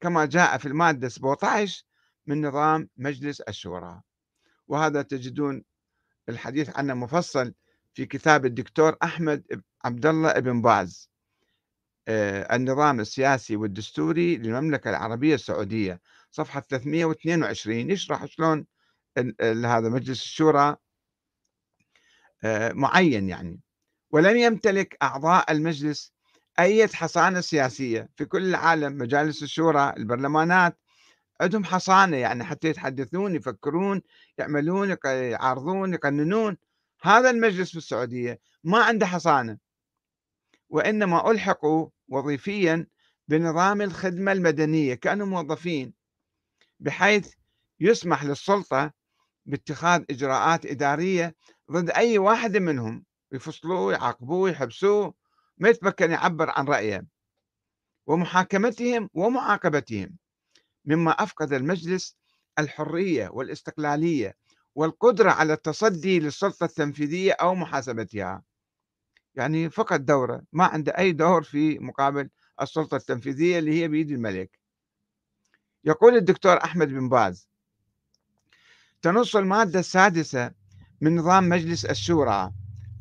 كما 0.00 0.26
جاء 0.26 0.58
في 0.58 0.66
المادة 0.66 1.08
17 1.08 1.84
من 2.26 2.46
نظام 2.46 2.88
مجلس 2.96 3.40
الشورى. 3.40 4.02
وهذا 4.68 5.02
تجدون 5.02 5.64
الحديث 6.28 6.76
عنه 6.76 6.94
مفصل 6.94 7.54
في 7.94 8.06
كتاب 8.06 8.46
الدكتور 8.46 8.96
أحمد 9.02 9.62
عبد 9.84 10.06
الله 10.06 10.30
إبن 10.30 10.62
باز. 10.62 11.10
آه، 12.08 12.56
النظام 12.56 13.00
السياسي 13.00 13.56
والدستوري 13.56 14.36
للمملكة 14.36 14.90
العربية 14.90 15.34
السعودية 15.34 16.00
صفحة 16.30 16.60
322 16.60 17.90
يشرح 17.90 18.24
شلون 18.26 18.66
هذا 19.64 19.88
مجلس 19.88 20.22
الشورى 20.22 20.76
آه، 22.44 22.72
معين 22.72 23.28
يعني. 23.28 23.60
ولم 24.10 24.36
يمتلك 24.36 24.96
أعضاء 25.02 25.52
المجلس 25.52 26.12
أي 26.58 26.88
حصانة 26.88 27.40
سياسية 27.40 28.08
في 28.16 28.24
كل 28.24 28.44
العالم 28.44 28.98
مجالس 28.98 29.42
الشورى 29.42 29.94
البرلمانات 29.96 30.78
عندهم 31.40 31.64
حصانة 31.64 32.16
يعني 32.16 32.44
حتى 32.44 32.68
يتحدثون 32.68 33.34
يفكرون 33.34 34.02
يعملون 34.38 34.96
يعارضون 35.04 35.94
يقننون. 35.94 36.56
هذا 37.02 37.30
المجلس 37.30 37.70
في 37.70 37.76
السعودية 37.76 38.40
ما 38.64 38.84
عنده 38.84 39.06
حصانة. 39.06 39.58
وإنما 40.68 41.30
ألحقوا 41.30 41.88
وظيفيا 42.08 42.86
بنظام 43.28 43.82
الخدمة 43.82 44.32
المدنية 44.32 44.94
كانوا 44.94 45.26
موظفين 45.26 45.92
بحيث 46.80 47.32
يسمح 47.80 48.24
للسلطة 48.24 48.92
باتخاذ 49.46 50.04
إجراءات 50.10 50.66
إدارية 50.66 51.34
ضد 51.72 51.90
أي 51.90 52.18
واحد 52.18 52.56
منهم. 52.56 53.04
يفصلوه 53.32 53.92
يعاقبوه 53.92 54.50
يحبسوه. 54.50 55.21
ما 55.62 55.68
يتمكن 55.68 56.10
يعبر 56.10 56.50
عن 56.50 56.66
رأيه 56.68 57.06
ومحاكمتهم 58.06 59.10
ومعاقبتهم 59.14 60.16
مما 60.84 61.10
أفقد 61.10 61.52
المجلس 61.52 62.16
الحرية 62.58 63.28
والاستقلالية 63.28 64.34
والقدرة 64.74 65.30
على 65.30 65.52
التصدي 65.52 66.20
للسلطة 66.20 66.64
التنفيذية 66.64 67.32
أو 67.32 67.54
محاسبتها. 67.54 68.42
يعني 69.34 69.70
فقد 69.70 70.04
دورة 70.04 70.42
ما 70.52 70.64
عنده 70.64 70.98
أي 70.98 71.12
دور 71.12 71.42
في 71.42 71.78
مقابل 71.78 72.30
السلطة 72.60 72.96
التنفيذية 72.96 73.58
اللي 73.58 73.82
هي 73.82 73.88
بيد 73.88 74.10
الملك. 74.10 74.58
يقول 75.84 76.16
الدكتور 76.16 76.64
أحمد 76.64 76.88
بن 76.88 77.08
باز 77.08 77.48
تنص 79.02 79.36
المادة 79.36 79.80
السادسة 79.80 80.52
من 81.00 81.16
نظام 81.16 81.48
مجلس 81.48 81.84
الشورى 81.84 82.52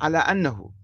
على 0.01 0.17
أنه 0.17 0.80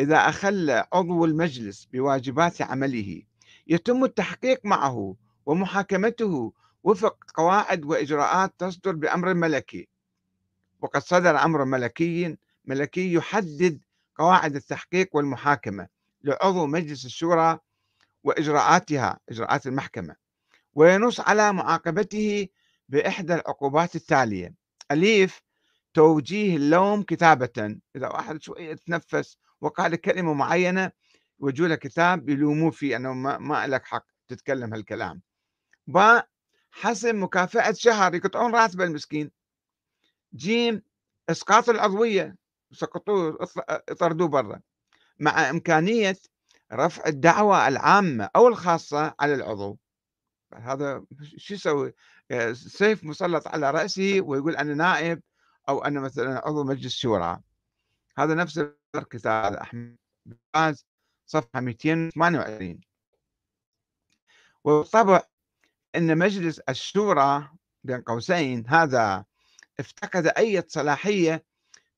إذا 0.00 0.16
أخل 0.16 0.70
عضو 0.92 1.24
المجلس 1.24 1.84
بواجبات 1.84 2.62
عمله 2.62 3.22
يتم 3.66 4.04
التحقيق 4.04 4.60
معه 4.64 5.16
ومحاكمته 5.46 6.52
وفق 6.84 7.16
قواعد 7.34 7.84
وإجراءات 7.84 8.54
تصدر 8.58 8.92
بأمر 8.92 9.34
ملكي. 9.34 9.88
وقد 10.80 11.00
صدر 11.00 11.44
أمر 11.44 11.64
ملكي 11.64 12.36
ملكي 12.64 13.12
يحدد 13.12 13.80
قواعد 14.18 14.56
التحقيق 14.56 15.08
والمحاكمة 15.12 15.88
لعضو 16.24 16.66
مجلس 16.66 17.04
الشورى 17.04 17.58
وإجراءاتها 18.24 19.18
إجراءات 19.28 19.66
المحكمة. 19.66 20.16
وينص 20.74 21.20
على 21.20 21.52
معاقبته 21.52 22.48
بإحدى 22.88 23.34
العقوبات 23.34 23.96
التالية. 23.96 24.54
أليف 24.90 25.42
توجيه 25.94 26.56
اللوم 26.56 27.02
كتابة. 27.02 27.78
إذا 27.96 28.08
واحد 28.08 28.42
شوية 28.42 28.74
تنفس 28.74 29.36
وقال 29.60 29.96
كلمة 29.96 30.32
معينة 30.34 30.92
يوجهوا 31.40 31.68
له 31.68 31.74
كتاب 31.74 32.28
يلوموه 32.28 32.70
فيه 32.70 32.96
أنه 32.96 33.12
ما, 33.12 33.38
ما 33.38 33.66
لك 33.66 33.84
حق 33.84 34.06
تتكلم 34.28 34.74
هالكلام. 34.74 35.22
باء 35.86 36.28
حسب 36.70 37.14
مكافأة 37.14 37.72
شهر 37.72 38.14
يقطعون 38.14 38.54
راتبه 38.54 38.84
المسكين. 38.84 39.30
جيم 40.34 40.82
إسقاط 41.28 41.68
العضوية 41.68 42.36
سقطوه 42.72 43.38
اطردوه 43.68 44.28
برا. 44.28 44.60
مع 45.18 45.50
إمكانية 45.50 46.16
رفع 46.72 47.06
الدعوة 47.06 47.68
العامة 47.68 48.30
أو 48.36 48.48
الخاصة 48.48 49.14
على 49.20 49.34
العضو. 49.34 49.78
هذا 50.54 51.04
شو 51.36 51.54
يسوي؟ 51.54 51.92
سيف 52.52 53.04
مسلط 53.04 53.48
على 53.48 53.70
رأسه 53.70 54.20
ويقول 54.20 54.56
أنا 54.56 54.74
نائب 54.74 55.22
أو 55.68 55.84
أنا 55.84 56.00
مثلا 56.00 56.46
عضو 56.46 56.64
مجلس 56.64 56.96
شورى. 56.96 57.40
هذا 58.18 58.34
نفس 58.96 59.04
الكتاب 59.04 59.52
أحمد 59.54 59.96
باز 60.54 60.86
صفحة 61.26 61.60
228 61.60 62.80
وبالطبع 64.64 65.22
أن 65.96 66.18
مجلس 66.18 66.58
الشورى 66.58 67.48
بين 67.84 68.00
قوسين 68.00 68.64
هذا 68.68 69.24
افتقد 69.80 70.26
أي 70.26 70.64
صلاحية 70.68 71.44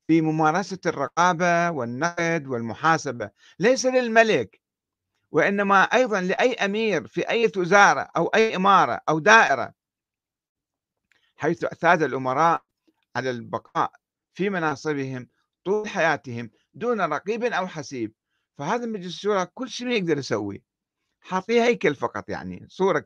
في 0.07 0.21
ممارسة 0.21 0.79
الرقابة 0.87 1.71
والنقد 1.71 2.47
والمحاسبة. 2.47 3.31
ليس 3.59 3.87
للملك 3.87 4.61
وإنما 5.31 5.83
أيضا 5.83 6.21
لأي 6.21 6.55
أمير 6.55 7.07
في 7.07 7.29
أي 7.29 7.53
وزارة 7.57 8.09
أو 8.17 8.27
أي 8.27 8.57
إمارة 8.57 9.01
أو 9.09 9.19
دائرة 9.19 9.75
حيث 11.37 11.65
أعتاد 11.65 12.03
الأمراء 12.03 12.63
على 13.17 13.31
البقاء 13.31 13.93
في 14.35 14.51
مناصبهم 14.51 15.29
طول 15.65 15.89
حياتهم 15.89 16.51
دون 16.75 17.01
رقيب 17.01 17.45
أو 17.45 17.67
حسيب. 17.67 18.13
فهذا 18.59 18.87
مجلس 18.87 19.07
الشورى 19.15 19.47
كل 19.47 19.69
شيء 19.69 19.89
يقدر 19.89 20.19
يسويه. 20.19 20.63
حاطيه 21.21 21.63
هيكل 21.63 21.95
فقط 21.95 22.29
يعني 22.29 22.67
صورة 22.69 23.05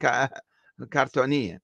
كرتونية. 0.92 1.62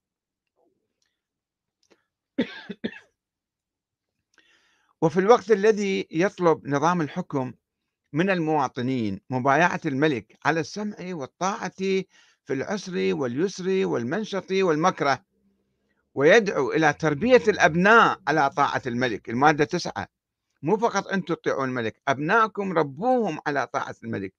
وفي 5.03 5.21
الوقت 5.21 5.51
الذي 5.51 6.09
يطلب 6.11 6.69
نظام 6.69 7.01
الحكم 7.01 7.53
من 8.13 8.31
المواطنين 8.31 9.21
مبايعة 9.31 9.81
الملك 9.87 10.39
على 10.45 10.61
السمع 10.61 10.97
والطاعة 11.01 11.73
في 12.45 12.51
العسر 12.51 13.11
واليسر 13.15 13.87
والمنشط 13.87 14.51
والمكره 14.53 15.25
ويدعو 16.15 16.73
إلى 16.73 16.93
تربية 16.93 17.43
الأبناء 17.49 18.21
على 18.29 18.51
طاعة 18.51 18.83
الملك. 18.87 19.31
المادة 19.31 19.65
تسعة. 19.65 20.09
مو 20.63 20.77
فقط 20.77 21.07
أنتم 21.07 21.35
تطيعون 21.35 21.69
الملك 21.69 22.03
أبنائكم 22.09 22.73
ربوهم 22.73 23.39
على 23.47 23.67
طاعة 23.67 23.95
الملك. 24.05 24.35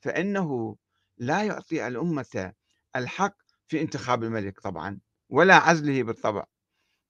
فإنه 0.00 0.76
لا 1.18 1.42
يعطي 1.42 1.86
الأمة 1.86 2.52
الحق 2.96 3.36
في 3.68 3.80
انتخاب 3.80 4.24
الملك 4.24 4.60
طبعا 4.60 4.98
ولا 5.28 5.54
عزله 5.54 6.02
بالطبع. 6.02 6.44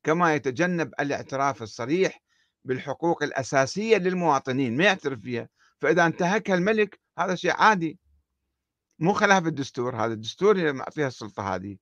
كما 0.02 0.34
يتجنب 0.34 0.94
الاعتراف 1.00 1.62
الصريح 1.62 2.23
بالحقوق 2.64 3.23
الأساسية 3.23 3.96
للمواطنين 3.96 4.76
ما 4.76 4.84
يعترف 4.84 5.20
فيها. 5.20 5.49
فإذا 5.80 6.06
انتهكها 6.06 6.54
الملك 6.54 7.00
هذا 7.18 7.34
شيء 7.34 7.52
عادي. 7.52 7.99
مو 8.99 9.12
خلاف 9.12 9.46
الدستور 9.46 9.96
هذا 9.96 10.12
الدستور 10.12 10.58
يعطيها 10.58 11.08
السلطة 11.08 11.54
هذه. 11.54 11.76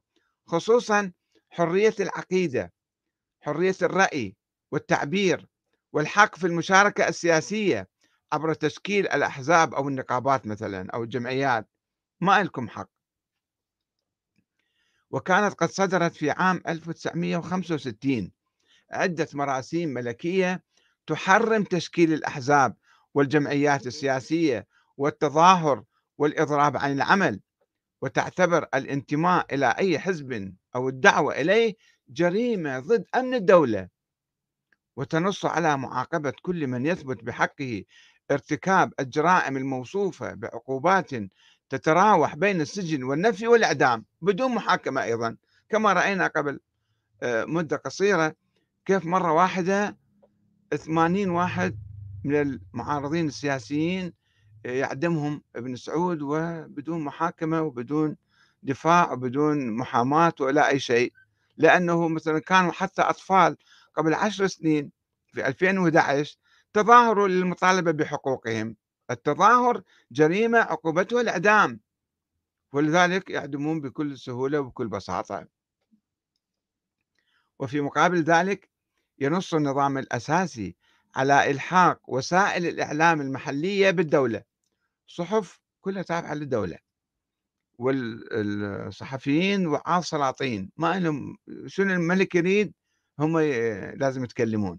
خصوصا 0.46 1.12
حرية 1.50 1.94
العقيدة 2.00 2.72
حرية 3.40 3.76
الرأي 3.82 4.36
والتعبير. 4.72 5.51
والحق 5.92 6.36
في 6.36 6.46
المشاركة 6.46 7.08
السياسية 7.08 7.88
عبر 8.32 8.54
تشكيل 8.54 9.08
الأحزاب 9.08 9.74
أو 9.74 9.88
النقابات 9.88 10.46
مثلا 10.46 10.90
أو 10.90 11.02
الجمعيات 11.02 11.68
ما 12.20 12.42
لكم 12.42 12.68
حق. 12.68 12.90
وكانت 15.10 15.54
قد 15.54 15.70
صدرت 15.70 16.14
في 16.14 16.30
عام 16.30 16.62
1965 16.68 18.32
عدة 18.92 19.28
مراسيم 19.34 19.88
ملكية 19.88 20.62
تحرم 21.06 21.64
تشكيل 21.64 22.12
الأحزاب 22.12 22.76
والجمعيات 23.14 23.86
السياسية 23.86 24.66
والتظاهر 24.96 25.84
والإضراب 26.18 26.76
عن 26.76 26.92
العمل 26.92 27.40
وتعتبر 28.02 28.66
الانتماء 28.74 29.54
إلى 29.54 29.74
أي 29.78 29.98
حزب 29.98 30.54
أو 30.74 30.88
الدعوة 30.88 31.40
إليه 31.40 31.74
جريمة 32.08 32.78
ضد 32.78 33.04
أمن 33.14 33.34
الدولة. 33.34 33.88
وتنص 34.96 35.44
على 35.44 35.76
معاقبة 35.76 36.32
كل 36.42 36.66
من 36.66 36.86
يثبت 36.86 37.24
بحقه 37.24 37.84
ارتكاب 38.30 38.92
الجرائم 39.00 39.56
الموصوفة 39.56 40.34
بعقوبات 40.34 41.10
تتراوح 41.68 42.36
بين 42.36 42.60
السجن 42.60 43.02
والنفي 43.02 43.46
والإعدام 43.48 44.04
بدون 44.22 44.54
محاكمة 44.54 45.02
أيضا 45.02 45.36
كما 45.68 45.92
رأينا 45.92 46.26
قبل 46.26 46.60
آه، 47.22 47.44
مدة 47.44 47.76
قصيرة 47.76 48.34
كيف 48.86 49.06
مرة 49.06 49.32
واحدة 49.32 49.96
80 50.76 51.28
واحد 51.30 51.78
من 52.24 52.40
المعارضين 52.40 53.26
السياسيين 53.26 54.12
يعدمهم 54.64 55.42
ابن 55.56 55.76
سعود 55.76 56.22
وبدون 56.22 57.00
محاكمة 57.00 57.62
وبدون 57.62 58.16
دفاع 58.62 59.12
وبدون 59.12 59.70
محاماة 59.76 60.32
ولا 60.40 60.68
أي 60.68 60.78
شيء 60.78 61.12
لأنه 61.56 62.08
مثلا 62.08 62.38
كانوا 62.38 62.72
حتى 62.72 63.02
أطفال 63.02 63.56
قبل 63.94 64.14
عشر 64.14 64.46
سنين 64.46 64.92
في 65.26 65.46
2011 65.46 66.36
تظاهروا 66.72 67.28
للمطالبة 67.28 67.90
بحقوقهم. 67.92 68.76
التظاهر 69.10 69.82
جريمة 70.12 70.58
عقوبته 70.58 71.20
الإعدام 71.20 71.80
ولذلك 72.72 73.30
يعدمون 73.30 73.80
بكل 73.80 74.18
سهولة 74.18 74.60
وبكل 74.60 74.88
بساطة. 74.88 75.46
وفي 77.58 77.80
مقابل 77.80 78.22
ذلك 78.22 78.70
ينص 79.18 79.54
النظام 79.54 79.98
الأساسي 79.98 80.76
على 81.16 81.50
إلحاق 81.50 82.00
وسائل 82.08 82.66
الإعلام 82.66 83.20
المحلية 83.20 83.90
بالدولة. 83.90 84.42
صحف 85.06 85.60
كلها 85.80 86.02
تابعة 86.02 86.34
للدولة. 86.34 86.78
والصحفيين 87.78 89.66
وعاظ 89.66 90.04
سلاطين 90.04 90.70
ما 90.76 91.00
لهم 91.00 91.36
شنو 91.66 91.94
الملك 91.94 92.34
يريد؟ 92.34 92.74
هم 93.22 93.38
لازم 93.98 94.24
يتكلمون. 94.24 94.78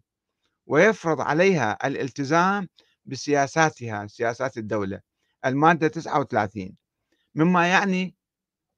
ويفرض 0.65 1.21
عليها 1.21 1.88
الالتزام 1.88 2.67
بسياساتها 3.06 4.08
سياسات 4.08 4.58
الدولة. 4.58 5.01
المادة 5.45 5.88
39 5.88 6.75
مما 7.36 7.67
يعني 7.67 8.15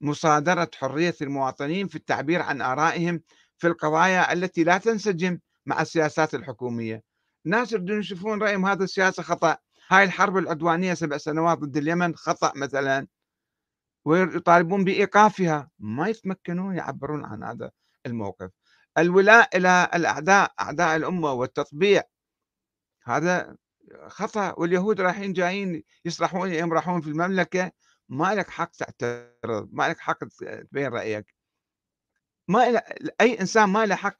مصادرة 0.00 0.70
حرية 0.74 1.14
المواطنين 1.22 1.88
في 1.88 1.96
التعبير 1.96 2.42
عن 2.42 2.62
آرائهم 2.62 3.20
في 3.58 3.66
القضايا 3.66 4.32
التي 4.32 4.64
لا 4.64 4.78
تنسجم 4.78 5.38
مع 5.66 5.82
السياسات 5.82 6.34
الحكومية. 6.34 7.02
الناس 7.46 7.72
يريدون 7.72 8.00
يشوفون 8.00 8.42
رأيهم 8.42 8.66
هذا 8.66 8.84
السياسة 8.84 9.22
خطأ. 9.22 9.56
هاي 9.88 10.04
الحرب 10.04 10.36
العدوانية 10.36 10.94
سبع 10.94 11.16
سنوات 11.16 11.58
ضد 11.58 11.76
اليمن 11.76 12.16
خطأ 12.16 12.52
مثلا. 12.56 13.06
ويطالبون 14.04 14.84
بإيقافها. 14.84 15.70
ما 15.78 16.08
يتمكنون 16.08 16.76
يعبرون 16.76 17.24
عن 17.24 17.44
هذا 17.44 17.70
الموقف. 18.06 18.50
الولاء 18.98 19.56
إلى 19.56 19.90
الأعداء 19.94 20.52
أعداء 20.60 20.96
الأمة 20.96 21.32
والتطبيع. 21.32 22.02
هذا 23.04 23.56
خطأ 24.06 24.54
واليهود 24.58 25.00
رايحين 25.00 25.32
جايين 25.32 25.82
يسرحون 26.04 26.52
يمرحون 26.52 27.00
في 27.00 27.06
المملكة 27.08 27.72
ما 28.08 28.34
لك 28.34 28.50
حق 28.50 28.70
تعترض 28.70 29.68
ما 29.72 29.88
لك 29.88 29.98
حق 29.98 30.18
تبين 30.70 30.88
رأيك. 30.88 31.34
ما 32.48 32.82
أي 33.20 33.40
إنسان 33.40 33.68
ما 33.68 33.86
له 33.86 33.94
حق 33.94 34.16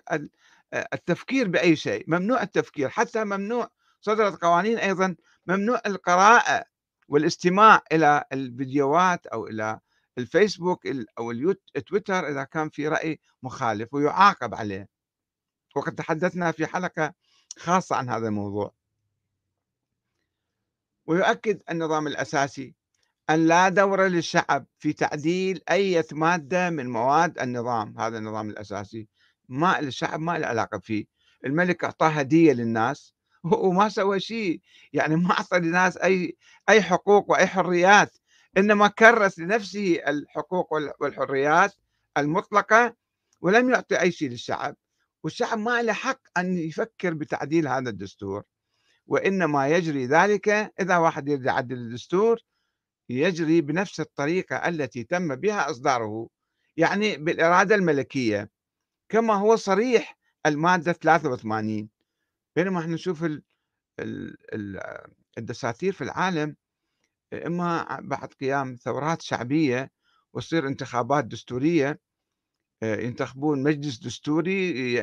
التفكير 0.74 1.48
بأي 1.48 1.76
شيء 1.76 2.04
ممنوع 2.08 2.42
التفكير 2.42 2.88
حتى 2.88 3.24
ممنوع 3.24 3.70
صدرت 4.00 4.42
قوانين 4.42 4.78
أيضا 4.78 5.16
ممنوع 5.46 5.80
القراءة 5.86 6.64
والاستماع 7.08 7.82
إلى 7.92 8.24
الفيديوهات 8.32 9.26
أو 9.26 9.46
إلى 9.46 9.80
الفيسبوك 10.18 10.86
أو 11.18 11.30
التويتر 11.76 12.28
إذا 12.28 12.44
كان 12.44 12.68
في 12.68 12.88
رأي 12.88 13.20
مخالف 13.42 13.94
ويعاقب 13.94 14.54
عليه. 14.54 14.88
وقد 15.76 15.94
تحدثنا 15.94 16.52
في 16.52 16.66
حلقة 16.66 17.14
خاصة 17.58 17.96
عن 17.96 18.08
هذا 18.10 18.28
الموضوع. 18.28 18.74
ويؤكد 21.06 21.62
النظام 21.70 22.06
الأساسي 22.06 22.74
أن 23.30 23.46
لا 23.46 23.68
دور 23.68 24.06
للشعب 24.06 24.66
في 24.78 24.92
تعديل 24.92 25.60
أي 25.70 26.04
مادة 26.12 26.70
من 26.70 26.90
مواد 26.90 27.38
النظام 27.38 27.98
هذا 27.98 28.18
النظام 28.18 28.50
الأساسي. 28.50 29.08
ما 29.48 29.78
الشعب 29.78 30.20
ما 30.20 30.38
له 30.38 30.46
علاقة 30.46 30.78
فيه. 30.78 31.06
الملك 31.46 31.84
أعطاه 31.84 32.08
هدية 32.08 32.52
للناس 32.52 33.14
وما 33.44 33.88
سوى 33.88 34.20
شيء. 34.20 34.60
يعني 34.92 35.16
ما 35.16 35.30
أعطى 35.30 35.58
للناس 35.58 35.96
أي 35.96 36.36
أي 36.68 36.82
حقوق 36.82 37.30
وأي 37.30 37.46
حريات. 37.46 38.16
إنما 38.56 38.88
كرس 38.88 39.38
لنفسه 39.38 39.94
الحقوق 40.08 40.72
والحريات 41.00 41.74
المطلقة 42.18 42.96
ولم 43.40 43.70
يعطي 43.70 44.00
أي 44.00 44.12
شيء 44.12 44.28
للشعب. 44.30 44.76
والشعب 45.24 45.58
ما 45.58 45.82
له 45.82 45.92
حق 45.92 46.20
أن 46.38 46.58
يفكر 46.58 47.14
بتعديل 47.14 47.68
هذا 47.68 47.90
الدستور. 47.90 48.42
وإنما 49.06 49.68
يجري 49.68 50.06
ذلك 50.06 50.48
إذا 50.80 50.96
واحد 50.96 51.28
يريد 51.28 51.44
يعدل 51.44 51.76
الدستور 51.76 52.40
يجري 53.08 53.60
بنفس 53.60 54.00
الطريقة 54.00 54.56
التي 54.68 55.04
تم 55.04 55.34
بها 55.34 55.70
إصداره 55.70 56.28
يعني 56.76 57.16
بالإرادة 57.16 57.74
الملكية. 57.74 58.50
كما 59.08 59.34
هو 59.34 59.56
صريح 59.56 60.18
المادة 60.46 60.92
83 60.92 61.88
بينما 62.56 62.80
إحنا 62.80 62.94
نشوف 62.94 63.24
ال 63.24 63.42
ال 64.00 64.36
ال 64.54 64.80
الدساتير 65.38 65.92
في 65.92 66.04
العالم 66.04 66.56
إما 67.32 68.00
بعد 68.00 68.28
قيام 68.28 68.76
ثورات 68.76 69.22
شعبية 69.22 69.90
وتصير 70.32 70.66
انتخابات 70.66 71.24
دستورية 71.24 72.00
آه، 72.82 72.96
ينتخبون 73.00 73.62
مجلس 73.62 73.98
دستوري 73.98 74.94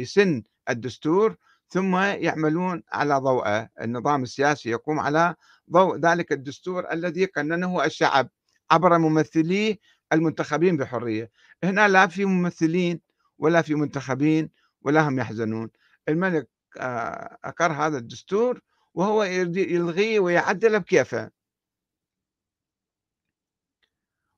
يسن 0.00 0.42
الدستور 0.70 1.36
ثم 1.68 1.96
يعملون 1.96 2.82
على 2.92 3.14
ضوءه. 3.14 3.68
النظام 3.80 4.22
السياسي 4.22 4.70
يقوم 4.70 5.00
على 5.00 5.34
ضوء 5.70 5.96
ذلك 5.98 6.32
الدستور 6.32 6.92
الذي 6.92 7.24
قننه 7.24 7.84
الشعب 7.84 8.28
عبر 8.70 8.98
ممثليه 8.98 9.78
المنتخبين 10.12 10.76
بحرية. 10.76 11.30
هنا 11.64 11.88
لا 11.88 12.06
في 12.06 12.24
ممثلين 12.24 13.00
ولا 13.38 13.62
في 13.62 13.74
منتخبين 13.74 14.50
ولا 14.82 15.08
هم 15.08 15.18
يحزنون. 15.18 15.70
الملك 16.08 16.48
آه، 16.78 17.38
أقر 17.44 17.72
هذا 17.72 17.98
الدستور 17.98 18.60
وهو 18.94 19.22
يلغيه 19.24 20.20
ويعدله 20.20 20.78
بكيفه. 20.78 21.30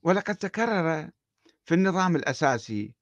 ولقد 0.07 0.37
تكرر 0.37 1.11
في 1.65 1.75
النظام 1.75 2.17
الأساسي 2.17 2.95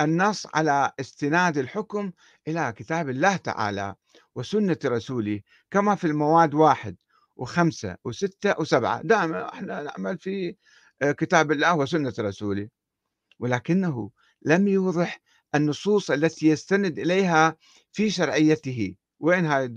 النص 0.00 0.46
على 0.54 0.92
استناد 1.00 1.58
الحكم 1.58 2.12
إلى 2.48 2.74
كتاب 2.76 3.08
الله 3.08 3.36
تعالى 3.36 3.94
وسنة 4.34 4.76
رسوله 4.84 5.40
كما 5.70 5.94
في 5.94 6.06
المواد 6.06 6.54
واحد 6.54 6.96
وخمسة 7.36 7.96
وستة 8.04 8.60
وسبعة. 8.60 9.02
دائما 9.02 9.48
إحنا 9.52 9.82
نعمل 9.82 10.18
في 10.18 10.56
آه، 11.02 11.12
كتاب 11.12 11.52
الله 11.52 11.76
وسنة 11.76 12.14
رسوله. 12.18 12.68
ولكنه 13.38 14.10
لم 14.42 14.68
يوضح 14.68 15.20
النصوص 15.54 16.10
التي 16.10 16.48
يستند 16.48 16.98
إليها 16.98 17.56
في 17.92 18.10
شرعيته. 18.10 18.94
وين 19.20 19.46
هاي 19.46 19.74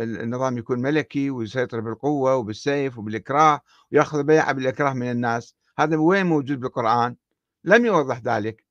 النظام 0.00 0.58
يكون 0.58 0.80
ملكي 0.80 1.30
ويسيطر 1.30 1.80
بالقوة 1.80 2.36
وبالسيف 2.36 2.98
وبالإكراه 2.98 3.60
ويأخذ 3.92 4.22
بيعة 4.22 4.52
بالإكراه 4.52 4.92
من 4.92 5.10
الناس؟ 5.10 5.59
هذا 5.80 5.96
وين 5.96 6.26
موجود 6.26 6.60
بالقرآن؟ 6.60 7.16
لم 7.64 7.86
يوضح 7.86 8.18
ذلك. 8.18 8.64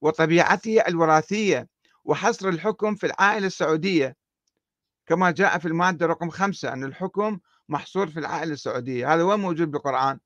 وطبيعته 0.00 0.80
الوراثية 0.88 1.68
وحصر 2.04 2.48
الحكم 2.48 2.94
في 2.94 3.06
العائلة 3.06 3.46
السعودية. 3.46 4.16
كما 5.06 5.30
جاء 5.30 5.58
في 5.58 5.68
المادة 5.68 6.06
رقم 6.06 6.30
خمسة 6.30 6.72
أن 6.72 6.84
الحكم 6.84 7.38
محصور 7.68 8.06
في 8.06 8.20
العائلة 8.20 8.52
السعودية. 8.52 9.14
هذا 9.14 9.22
وين 9.22 9.40
موجود 9.40 9.70
بالقرآن؟ 9.70 10.18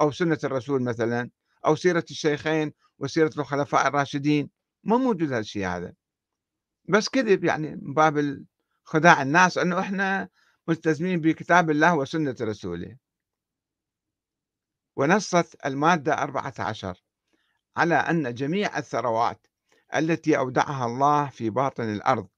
أو 0.00 0.10
سنة 0.10 0.38
الرسول 0.44 0.82
مثلا 0.82 1.30
أو 1.66 1.76
سيرة 1.76 2.04
الشيخين 2.10 2.72
وسيرة 2.98 3.30
الخلفاء 3.38 3.88
الراشدين. 3.88 4.50
ما 4.84 4.96
موجود 4.96 5.32
هالشيء 5.32 5.66
هذا. 5.66 5.92
بس 6.88 7.08
كذب 7.08 7.44
يعني 7.44 7.76
من 7.76 7.94
باب 7.94 8.44
خداع 8.84 9.22
الناس 9.22 9.58
أنه 9.58 9.80
إحنا 9.80 10.28
ملتزمين 10.68 11.20
بكتاب 11.20 11.70
الله 11.70 11.96
وسنة 11.96 12.36
رسوله. 12.40 12.96
ونصت 14.96 15.66
المادة 15.66 16.14
14 16.22 17.02
على 17.76 17.94
أن 17.94 18.34
جميع 18.34 18.78
الثروات 18.78 19.46
التي 19.94 20.38
أودعها 20.38 20.86
الله 20.86 21.28
في 21.28 21.50
باطن 21.50 21.84
الأرض 21.84 22.28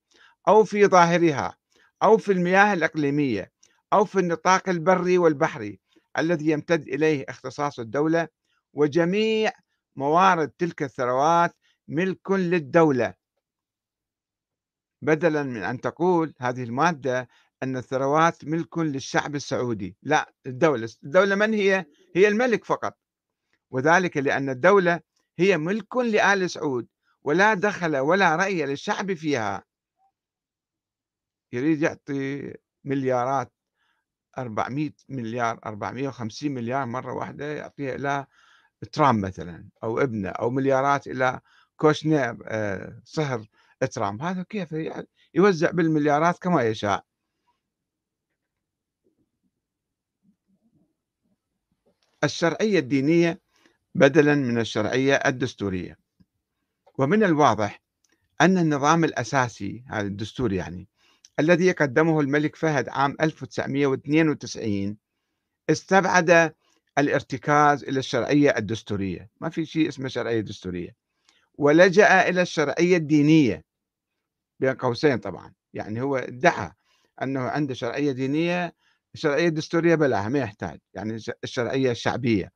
أو 0.49 0.65
في 0.65 0.87
ظاهرها 0.87 1.57
أو 2.03 2.19
في 2.19 2.33
المياه 2.33 2.73
الإقليمية 2.73 3.53
أو 3.93 4.05
في 4.05 4.19
النطاق 4.19 4.69
البري 4.69 5.19
والبحري 5.19 5.81
الذي 6.19 6.51
يمتد 6.51 6.89
إليه 6.89 7.25
اختصاص 7.29 7.79
الدولة 7.79 8.29
وجميع 8.73 9.53
موارد 9.97 10.49
تلك 10.49 10.83
الثروات 10.83 11.57
ملك 11.89 12.31
للدولة. 12.31 13.15
بدلا 15.03 15.43
من 15.43 15.63
أن 15.63 15.81
تقول 15.81 16.35
هذه 16.39 16.63
المادة 16.63 17.29
أن 17.63 17.77
الثروات 17.77 18.45
ملك 18.45 18.79
للشعب 18.79 19.35
السعودي. 19.35 19.97
لا 20.03 20.33
الدولة 20.47 20.89
الدولة 21.05 21.35
من 21.35 21.55
هي؟ 21.55 21.85
هي 22.17 22.29
الملك 22.29 22.65
فقط. 22.65 22.99
وذلك 23.71 24.17
لأن 24.17 24.51
الدولة 24.51 25.01
هي 25.39 25.59
ملك 25.59 25.97
لآل 25.97 26.51
سعود 26.51 26.87
ولا 27.23 27.55
دخل 27.55 27.97
ولا 27.97 28.37
رأي 28.37 28.67
للشعب 28.67 29.15
فيها. 29.15 29.65
يريد 31.53 31.83
يعطي 31.83 32.55
مليارات 32.85 33.53
400 34.39 34.91
مليار 35.09 35.59
450 35.67 36.53
مليار 36.53 36.87
مرة 36.87 37.13
واحدة 37.13 37.45
يعطيها 37.45 37.95
إلى 37.95 38.27
ترامب 38.93 39.27
مثلا 39.27 39.69
أو 39.83 40.01
ابنة 40.01 40.29
أو 40.29 40.51
مليارات 40.51 41.07
إلى 41.07 41.41
كوشنير 41.77 42.39
آه، 42.47 43.01
صهر 43.05 43.47
ترامب 43.93 44.23
هذا 44.23 44.43
كيف 44.43 44.75
يوزع 45.35 45.71
بالمليارات 45.71 46.39
كما 46.39 46.63
يشاء. 46.63 47.05
الشرعية 52.25 52.79
الدينية 52.79 53.41
بدلا 53.95 54.35
من 54.35 54.59
الشرعية 54.59 55.15
الدستورية. 55.15 55.99
ومن 56.99 57.25
الواضح 57.25 57.83
أن 58.41 58.59
النظام 58.59 59.05
الأساسي 59.05 59.85
هذا 59.89 60.07
الدستور 60.07 60.53
يعني 60.53 60.89
الذي 61.41 61.73
قدمه 61.73 62.21
الملك 62.21 62.57
فهد 62.57 62.89
عام 62.89 63.17
1992 63.21 64.97
استبعد 65.71 66.55
الارتكاز 66.99 67.85
إلى 67.85 67.99
الشرعية 67.99 68.57
الدستورية. 68.57 69.31
ما 69.41 69.49
في 69.49 69.65
شيء 69.67 69.89
اسمه 69.89 70.09
شرعية 70.09 70.41
دستورية. 70.41 70.97
ولجأ 71.55 72.29
إلى 72.29 72.43
الشرعية 72.43 72.97
الدينية 72.97 73.65
بين 74.61 74.75
قوسين 74.75 75.19
طبعا. 75.19 75.55
يعني 75.75 76.01
هو 76.03 76.17
ادعى 76.17 76.73
أنه 77.23 77.41
عنده 77.41 77.75
شرعية 77.75 78.13
دينية 78.13 78.75
الشرعية 79.19 79.49
الدستورية 79.49 79.95
بلاها 79.95 80.29
ما 80.29 80.39
يحتاج 80.39 80.79
يعني 80.95 81.19
الشرعية 81.45 81.91
الشعبية. 81.91 82.53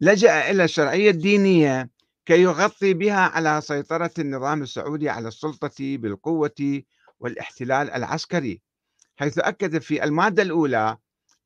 لجأ 0.00 0.50
إلى 0.50 0.64
الشرعية 0.64 1.10
الدينية 1.10 1.90
كي 2.26 2.42
يغطي 2.42 2.94
بها 2.94 3.20
على 3.20 3.60
سيطرة 3.60 4.10
النظام 4.18 4.62
السعودي 4.62 5.08
على 5.08 5.28
السلطة 5.28 5.96
بالقوة 5.96 6.82
والاحتلال 7.20 7.90
العسكري 7.90 8.60
حيث 9.16 9.38
أكد 9.38 9.78
في 9.78 10.04
المادة 10.04 10.42
الأولى 10.42 10.96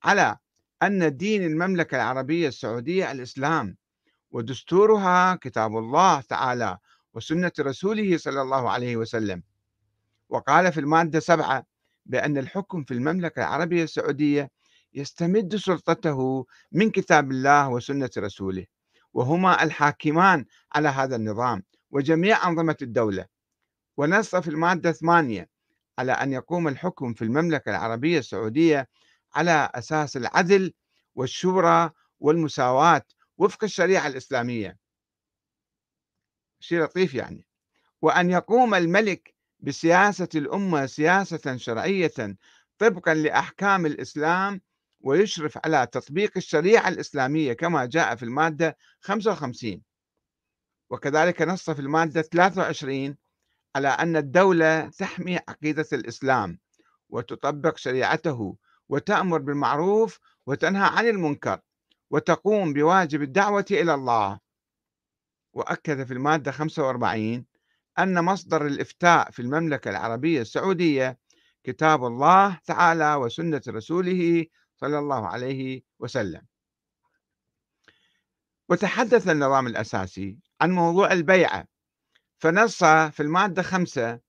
على 0.05 0.37
أن 0.83 1.17
دين 1.17 1.43
المملكة 1.43 1.97
العربية 1.97 2.49
السعودية 2.49 3.13
الإسلام 3.13 3.77
ودستورها 4.31 5.35
كتاب 5.35 5.77
الله 5.77 6.21
تعالى 6.21 6.79
وسنة 7.15 7.53
رسوله 7.61 8.17
صلى 8.17 8.43
الله 8.43 8.71
عليه 8.71 8.97
وسلم. 8.97 9.43
وقال 10.29 10.73
في 10.73 10.81
المادة 10.81 11.21
سبعة 11.21 11.67
بأن 12.07 12.39
الحكم 12.39 12.85
في 12.85 12.95
المملكة 12.95 13.41
العربية 13.41 13.83
السعودية 13.83 14.51
يستمد 14.95 15.57
سلطته 15.57 16.47
من 16.73 16.91
كتاب 16.91 17.31
الله 17.31 17.69
وسنة 17.69 18.11
رسوله 18.19 18.67
وهما 19.13 19.63
الحاكمان 19.63 20.45
على 20.73 20.89
هذا 20.89 21.17
النظام 21.17 21.63
وجميع 21.91 22.49
أنظمة 22.49 22.77
الدولة. 22.83 23.27
ونص 23.97 24.37
في 24.37 24.49
المادة 24.49 24.93
ثمانية 24.93 25.49
على 25.99 26.13
أن 26.13 26.33
يقوم 26.33 26.69
الحكم 26.69 27.15
في 27.15 27.23
المملكة 27.23 27.71
العربية 27.71 28.19
السعودية 28.19 28.89
على 29.35 29.71
أساس 29.75 30.17
العدل 30.17 30.73
والشورى 31.15 31.91
والمساواة 32.21 33.03
وفق 33.39 33.65
الشريعة 33.65 34.07
الإسلامية. 34.07 34.79
شيء 36.61 36.83
لطيف 36.83 37.15
يعني. 37.15 37.47
وأن 38.03 38.31
يقوم 38.31 38.75
الملك 38.75 39.36
بسياسة 39.67 40.29
الأمة 40.35 40.87
سياسة 40.87 41.57
شرعية 41.57 42.37
طبقا 42.79 43.15
لأحكام 43.15 43.87
الإسلام 43.87 44.61
ويشرف 45.01 45.59
على 45.65 45.87
تطبيق 45.93 46.33
الشريعة 46.37 46.89
الإسلامية 46.89 47.53
كما 47.53 47.85
جاء 47.85 48.17
في 48.17 48.23
المادة 48.23 48.77
55 49.01 49.83
وكذلك 50.91 51.43
نص 51.43 51.71
في 51.71 51.81
المادة 51.81 52.23
23 52.23 53.17
على 53.77 53.89
أن 53.89 54.17
الدولة 54.17 54.89
تحمي 54.89 55.37
عقيدة 55.37 55.87
الإسلام 55.93 56.59
وتطبق 57.09 57.77
شريعته 57.77 58.57
وتأمر 58.89 59.39
بالمعروف 59.39 60.21
وتنهى 60.47 60.91
عن 60.93 61.07
المنكر 61.09 61.61
وتقوم 62.11 62.73
بواجب 62.73 63.23
الدعوة 63.23 63.67
إلى 63.71 63.95
الله. 63.95 64.41
وأكد 65.53 66.05
في 66.05 66.13
المادة 66.13 66.53
45 66.53 67.47
أن 67.99 68.25
مصدر 68.25 68.67
الإفتاء 68.67 69.31
في 69.31 69.43
المملكة 69.43 69.91
العربية 69.91 70.41
السعودية 70.41 71.19
كتاب 71.65 72.05
الله 72.05 72.59
تعالى 72.65 73.15
وسنة 73.15 73.63
رسوله 73.69 74.47
صلى 74.77 74.99
الله 74.99 75.27
عليه 75.29 75.83
وسلم. 75.99 76.47
وتحدث 78.69 79.29
النظام 79.29 79.67
الأساسي 79.67 80.39
عن 80.61 80.71
موضوع 80.71 81.13
البيعة 81.13 81.67
فنص 82.39 82.85
في 82.85 83.21
المادة 83.21 83.63
خمسة 83.63 84.21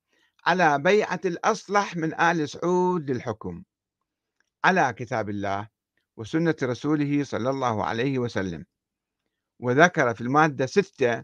على 0.46 0.80
بيعة 0.80 1.20
الأصلح 1.26 1.96
من 1.96 2.20
آل 2.22 2.50
سعود 2.50 3.12
للحكم 3.12 3.64
على 4.64 4.94
كتاب 4.94 5.30
الله 5.30 5.68
وسنة 6.18 6.56
رسوله 6.64 7.24
صلى 7.24 7.50
الله 7.50 7.86
عليه 7.86 8.20
وسلم. 8.20 8.66
وذكر 9.60 10.14
في 10.16 10.22
المادة 10.22 10.66
ستة 10.66 11.24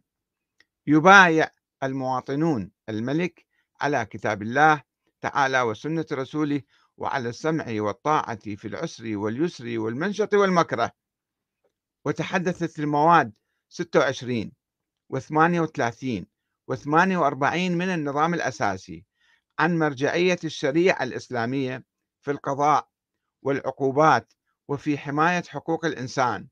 يبايع 0.88 1.50
المواطنون 1.86 2.72
الملك 2.90 3.46
على 3.82 4.06
كتاب 4.06 4.42
الله 4.42 4.82
تعالى 5.22 5.62
وسنة 5.62 6.06
رسوله 6.12 6.62
وعلى 6.98 7.30
السمع 7.30 7.66
والطاعة 7.70 8.56
في 8.56 8.68
العسر 8.68 9.18
واليسر 9.18 9.80
والمنشط 9.80 10.34
والمكره. 10.34 10.92
وتحدثت 12.06 12.80
المواد 12.80 13.34
26 13.70 14.52
و38 15.14 16.26
و48 16.72 17.56
من 17.56 17.90
النظام 17.90 18.34
الأساسي 18.34 19.06
عن 19.60 19.80
مرجعية 19.80 20.40
الشريعة 20.44 21.04
الإسلامية 21.04 21.86
في 22.22 22.32
القضاء 22.32 22.90
والعقوبات 23.42 24.34
وفي 24.68 24.98
حماية 24.98 25.44
حقوق 25.44 25.86
الإنسان. 25.86 26.48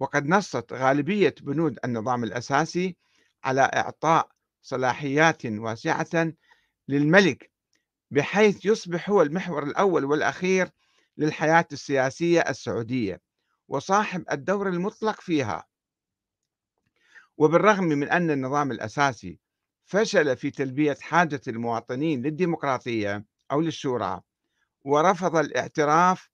وقد 0.00 0.26
نصت 0.26 0.72
غالبية 0.72 1.34
بنود 1.42 1.78
النظام 1.84 2.24
الأساسي 2.24 2.96
على 3.44 3.60
إعطاء 3.60 4.28
صلاحيات 4.62 5.46
واسعة 5.46 6.32
للملك 6.88 7.50
بحيث 8.10 8.66
يصبح 8.66 9.10
هو 9.10 9.22
المحور 9.22 9.62
الأول 9.62 10.04
والأخير 10.04 10.70
للحياة 11.16 11.66
السياسية 11.72 12.40
السعودية 12.40 13.20
وصاحب 13.68 14.24
الدور 14.32 14.68
المطلق 14.68 15.20
فيها. 15.20 15.64
وبالرغم 17.36 17.84
من 17.84 18.08
أن 18.08 18.30
النظام 18.30 18.72
الأساسي 18.72 19.38
فشل 19.84 20.36
في 20.36 20.50
تلبية 20.50 20.96
حاجة 21.00 21.40
المواطنين 21.48 22.22
للديمقراطية 22.22 23.24
أو 23.52 23.60
للشورى 23.60 24.20
ورفض 24.84 25.36
الاعتراف 25.36 26.30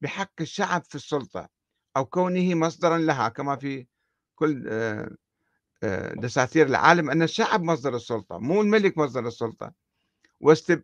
بحق 0.00 0.32
الشعب 0.40 0.84
في 0.84 0.94
السلطة 0.94 1.48
أو 1.96 2.04
كونه 2.04 2.54
مصدرا 2.54 2.98
لها 2.98 3.28
كما 3.28 3.56
في 3.56 3.86
كل 4.34 4.64
آه، 4.68 5.10
دساتير 6.14 6.66
العالم 6.66 7.10
أن 7.10 7.22
الشعب 7.22 7.62
مصدر 7.62 7.96
السلطة 7.96 8.38
مو 8.38 8.62
الملك 8.62 8.98
مصدر 8.98 9.26
السلطة. 9.26 9.72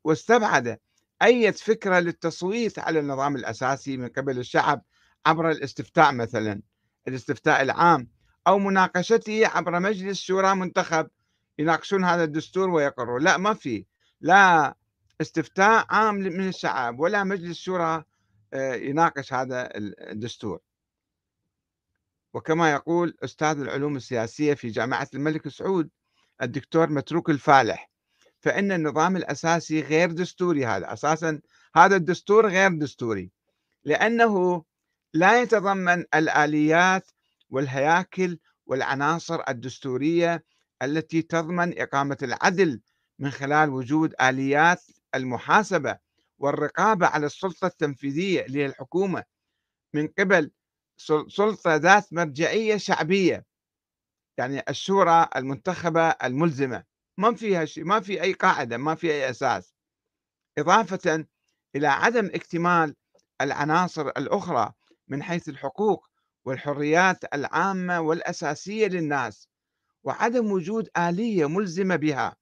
واستبعد 0.04 0.78
أي 1.22 1.52
فكرة 1.52 1.98
للتصويت 1.98 2.78
على 2.78 2.98
النظام 2.98 3.36
الأساسي 3.36 3.96
من 3.96 4.08
قبل 4.08 4.38
الشعب 4.38 4.82
عبر 5.26 5.50
الاستفتاء 5.50 6.12
مثلا 6.12 6.62
الاستفتاء 7.08 7.62
العام 7.62 8.08
أو 8.46 8.58
مناقشته 8.58 9.46
عبر 9.46 9.80
مجلس 9.80 10.20
شورى 10.20 10.54
منتخب 10.54 11.08
يناقشون 11.58 12.04
هذا 12.04 12.24
الدستور 12.24 12.70
ويقروا 12.70 13.18
لا 13.20 13.36
ما 13.36 13.54
في. 13.54 13.86
لا 14.20 14.74
استفتاء 15.20 15.86
عام 15.90 16.14
من 16.14 16.48
الشعب 16.48 17.00
ولا 17.00 17.24
مجلس 17.24 17.58
شورى 17.58 18.04
آه، 18.54 18.74
يناقش 18.74 19.32
هذا 19.32 19.68
الدستور. 19.76 20.60
وكما 22.34 22.72
يقول 22.72 23.16
أستاذ 23.24 23.60
العلوم 23.60 23.96
السياسية 23.96 24.54
في 24.54 24.68
جامعة 24.68 25.08
الملك 25.14 25.48
سعود 25.48 25.90
الدكتور 26.42 26.90
متروك 26.90 27.30
الفالح 27.30 27.90
فإن 28.40 28.72
النظام 28.72 29.16
الأساسي 29.16 29.80
غير 29.80 30.12
دستوري 30.12 30.66
هذا 30.66 30.92
أساسا 30.92 31.40
هذا 31.76 31.96
الدستور 31.96 32.48
غير 32.48 32.78
دستوري 32.78 33.30
لأنه 33.84 34.64
لا 35.14 35.42
يتضمن 35.42 36.04
الآليات 36.14 37.10
والهياكل 37.50 38.38
والعناصر 38.66 39.42
الدستورية 39.48 40.44
التي 40.82 41.22
تضمن 41.22 41.80
إقامة 41.80 42.18
العدل 42.22 42.80
من 43.18 43.30
خلال 43.30 43.70
وجود 43.70 44.14
آليات 44.20 44.82
المحاسبة 45.14 45.98
والرقابة 46.38 47.06
على 47.06 47.26
السلطة 47.26 47.66
التنفيذية 47.66 48.46
اللي 48.46 48.58
هي 48.58 48.66
الحكومة 48.66 49.24
من 49.94 50.08
قبل 50.18 50.50
سلطة 51.28 51.76
ذات 51.76 52.12
مرجعية 52.12 52.76
شعبية. 52.76 53.44
يعني 54.38 54.62
الشورى 54.68 55.28
المنتخبة 55.36 56.08
الملزمة. 56.08 56.84
ما 57.18 57.34
فيها 57.34 57.64
شيء 57.64 57.84
ما 57.84 58.00
في 58.00 58.22
أي 58.22 58.32
قاعدة 58.32 58.76
ما 58.76 58.94
في 58.94 59.10
أي 59.10 59.30
أساس. 59.30 59.74
إضافة 60.58 61.26
إلى 61.76 61.86
عدم 61.86 62.26
اكتمال 62.26 62.94
العناصر 63.40 64.08
الأخرى 64.08 64.72
من 65.08 65.22
حيث 65.22 65.48
الحقوق 65.48 66.08
والحريات 66.44 67.34
العامة 67.34 68.00
والأساسية 68.00 68.86
للناس 68.86 69.48
وعدم 70.04 70.52
وجود 70.52 70.88
آلية 70.96 71.48
ملزمة 71.48 71.96
بها 71.96 72.36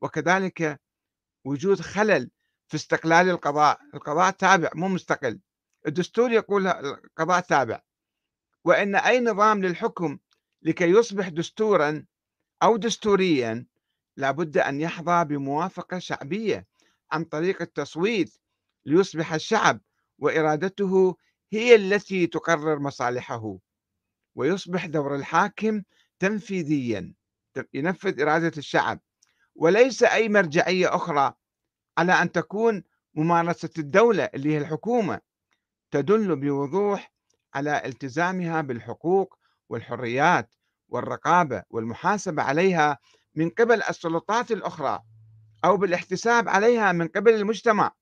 وكذلك 0.00 0.80
وجود 1.44 1.80
خلل 1.80 2.30
في 2.68 2.74
استقلال 2.74 3.30
القضاء. 3.30 3.78
القضاء 3.94 4.30
تابع 4.30 4.70
مو 4.74 4.88
مستقل. 4.88 5.40
الدستور 5.86 6.32
يقول 6.32 6.66
القضاء 6.66 7.40
تابع. 7.40 7.80
وأن 8.66 8.94
أي 8.94 9.20
نظام 9.20 9.62
للحكم 9.62 10.18
لكي 10.62 10.90
يصبح 10.90 11.28
دستورا 11.28 12.04
أو 12.62 12.76
دستوريا 12.76 13.66
لابد 14.16 14.58
أن 14.58 14.80
يحظى 14.80 15.24
بموافقة 15.24 15.98
شعبية 15.98 16.66
عن 17.12 17.24
طريق 17.24 17.62
التصويت 17.62 18.38
ليصبح 18.86 19.32
الشعب 19.34 19.80
وإرادته 20.18 21.16
هي 21.52 21.74
التي 21.74 22.26
تقرر 22.26 22.78
مصالحه 22.78 23.58
ويصبح 24.34 24.86
دور 24.86 25.16
الحاكم 25.16 25.82
تنفيذيا 26.18 27.14
ينفذ 27.74 28.20
إرادة 28.20 28.52
الشعب. 28.58 29.00
وليس 29.54 30.02
أي 30.02 30.28
مرجعية 30.28 30.94
أخرى 30.94 31.34
على 31.98 32.12
أن 32.12 32.32
تكون 32.32 32.84
ممارسة 33.14 33.70
الدولة 33.78 34.24
اللي 34.24 34.52
هي 34.52 34.58
الحكومة 34.58 35.20
تدل 35.90 36.36
بوضوح 36.36 37.15
على 37.56 37.82
التزامها 37.84 38.60
بالحقوق 38.60 39.38
والحريات 39.68 40.54
والرقابة 40.88 41.62
والمحاسبة 41.70 42.42
عليها 42.42 42.98
من 43.34 43.50
قبل 43.50 43.82
السلطات 43.82 44.50
الأخرى 44.50 45.00
أو 45.64 45.76
بالاحتساب 45.76 46.48
عليها 46.48 46.92
من 46.92 47.08
قبل 47.08 47.34
المجتمع 47.34 47.92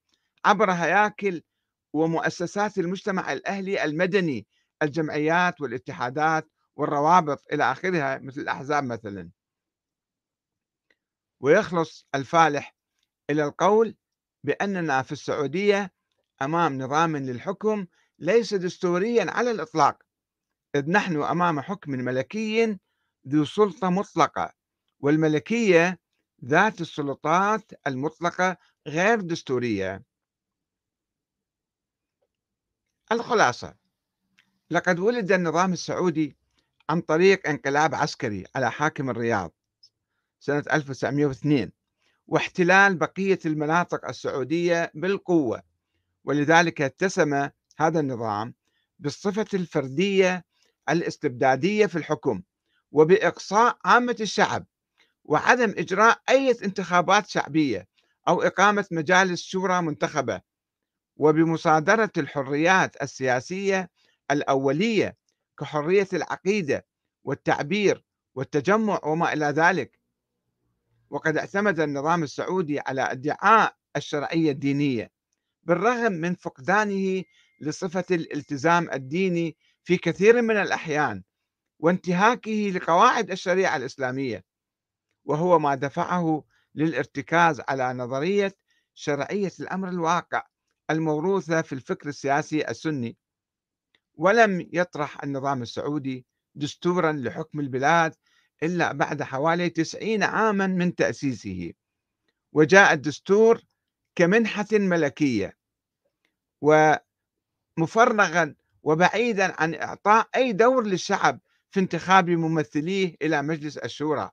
عبر 0.45 0.71
هياكل 0.71 1.43
ومؤسسات 1.93 2.79
المجتمع 2.79 3.33
الأهلي 3.33 3.85
المدني 3.85 4.47
الجمعيات 4.83 5.61
والاتحادات 5.61 6.49
والروابط 6.77 7.43
إلى 7.53 7.73
آخرها 7.73 8.19
مثل 8.19 8.41
الأحزاب 8.41 8.85
مثلا. 8.85 9.31
ويخلص 11.41 12.07
الفالح 12.15 12.75
إلى 13.31 13.45
القول 13.45 13.97
بأننا 14.45 15.03
في 15.03 15.13
السعودية 15.13 15.93
أمام 16.43 16.79
نظام 16.83 17.17
للحكم 17.17 17.87
ليس 18.19 18.55
دستوريا 18.55 19.31
على 19.31 19.51
الإطلاق. 19.51 20.03
إذ 20.75 20.91
نحن 20.91 21.23
أمام 21.23 21.61
حكم 21.61 21.91
ملكي 21.91 22.79
ذو 23.29 23.45
سلطة 23.45 23.91
مطلقة 23.91 24.53
والملكية 25.01 25.99
ذات 26.45 26.81
السلطات 26.81 27.73
المطلقة 27.87 28.57
غير 28.87 29.21
دستورية. 29.21 30.03
الخلاصة 33.13 33.75
لقد 34.71 34.99
ولد 34.99 35.33
النظام 35.33 35.73
السعودي 35.73 36.37
عن 36.91 37.01
طريق 37.01 37.49
انقلاب 37.49 37.95
عسكري 37.95 38.45
على 38.55 38.71
حاكم 38.71 39.11
الرياض 39.11 39.53
سنة 40.41 40.65
1902 40.73 41.73
واحتلال 42.27 42.97
بقية 42.97 43.39
المناطق 43.47 44.09
السعودية 44.09 44.93
بالقوة 44.95 45.63
ولذلك 46.25 46.81
اتسم 46.83 47.49
هذا 47.77 48.01
النظام 48.01 48.55
بالصفة 48.99 49.47
الفردية 49.55 50.45
الاستبدادية 50.89 51.87
في 51.87 51.99
الحكم 51.99 52.43
وبإقصاء 52.93 53.79
عامة 53.85 54.17
الشعب 54.21 54.67
وعدم 55.25 55.75
إجراء 55.79 56.23
أي 56.29 56.51
انتخابات 56.51 57.27
شعبية 57.29 57.89
أو 58.29 58.43
إقامة 58.43 58.87
مجالس 58.91 59.43
شورى 59.43 59.83
منتخبة. 59.83 60.41
وبمصادرة 61.17 62.11
الحريات 62.17 63.03
السياسية 63.03 63.91
الأولية 64.31 65.17
كحرية 65.59 66.09
العقيدة 66.13 66.87
والتعبير 67.25 68.05
والتجمع 68.35 69.01
وما 69.05 69.33
إلى 69.33 69.47
ذلك. 69.47 70.01
وقد 71.11 71.37
اعتمد 71.37 71.81
النظام 71.81 72.23
السعودي 72.23 72.81
على 72.81 73.03
ادعاء 73.03 73.77
الشرعية 73.97 74.51
الدينية 74.51 75.11
بالرغم 75.63 76.13
من 76.13 76.35
فقدانه 76.35 77.25
لصفة 77.65 78.05
الالتزام 78.11 78.91
الديني 78.91 79.57
في 79.85 79.97
كثير 79.97 80.43
من 80.43 80.57
الأحيان 80.57 81.23
وانتهاكه 81.79 82.71
لقواعد 82.75 83.31
الشريعة 83.31 83.77
الإسلامية 83.77 84.45
وهو 85.25 85.59
ما 85.59 85.75
دفعه 85.75 86.45
للارتكاز 86.75 87.61
على 87.69 87.93
نظرية 87.93 88.55
شرعية 88.95 89.53
الأمر 89.61 89.89
الواقع 89.89 90.47
الموروثة 90.91 91.63
في 91.63 91.73
الفكر 91.73 92.09
السياسي 92.09 92.69
السني. 92.69 93.17
ولم 94.15 94.69
يطرح 94.73 95.23
النظام 95.25 95.63
السعودي 95.63 96.27
دستورا 96.55 97.13
لحكم 97.13 97.61
البلاد 97.61 98.15
إلا 98.63 98.93
بعد 98.93 99.23
حوالي 99.23 99.71
تسعين 99.71 100.23
عاما 100.23 100.67
من 100.67 100.95
تأسيسه. 100.95 101.73
وجاء 102.53 102.93
الدستور 102.93 103.61
كمنحة 104.17 104.67
ملكية 104.73 105.57
ومفرغا 107.79 108.55
وبعيدا 108.83 109.63
عن 109.63 109.75
إعطاء 109.75 110.29
أي 110.37 110.53
دور 110.53 110.87
للشعب 110.87 111.41
في 111.71 111.81
انتخاب 111.81 112.31
ممثليه 112.31 113.17
إلى 113.23 113.43
مجلس 113.43 113.77
الشورى 113.77 114.31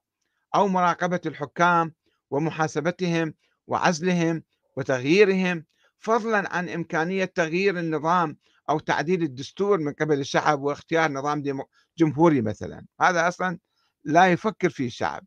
أو 0.55 0.67
مراقبة 0.67 1.21
الحكام 1.25 1.93
ومحاسبتهم 2.29 3.33
وعزلهم 3.67 4.43
وتغييرهم 4.77 5.65
فضلا 5.97 6.55
عن 6.55 6.69
إمكانية 6.69 7.25
تغيير 7.25 7.79
النظام 7.79 8.37
أو 8.69 8.79
تعديل 8.79 9.23
الدستور 9.23 9.77
من 9.77 9.93
قبل 9.93 10.19
الشعب 10.19 10.61
واختيار 10.61 11.11
نظام 11.11 11.43
جمهوري 11.97 12.41
مثلا. 12.41 12.85
هذا 13.01 13.27
أصلا 13.27 13.59
لا 14.03 14.31
يفكر 14.31 14.69
فيه 14.69 14.87
الشعب. 14.87 15.25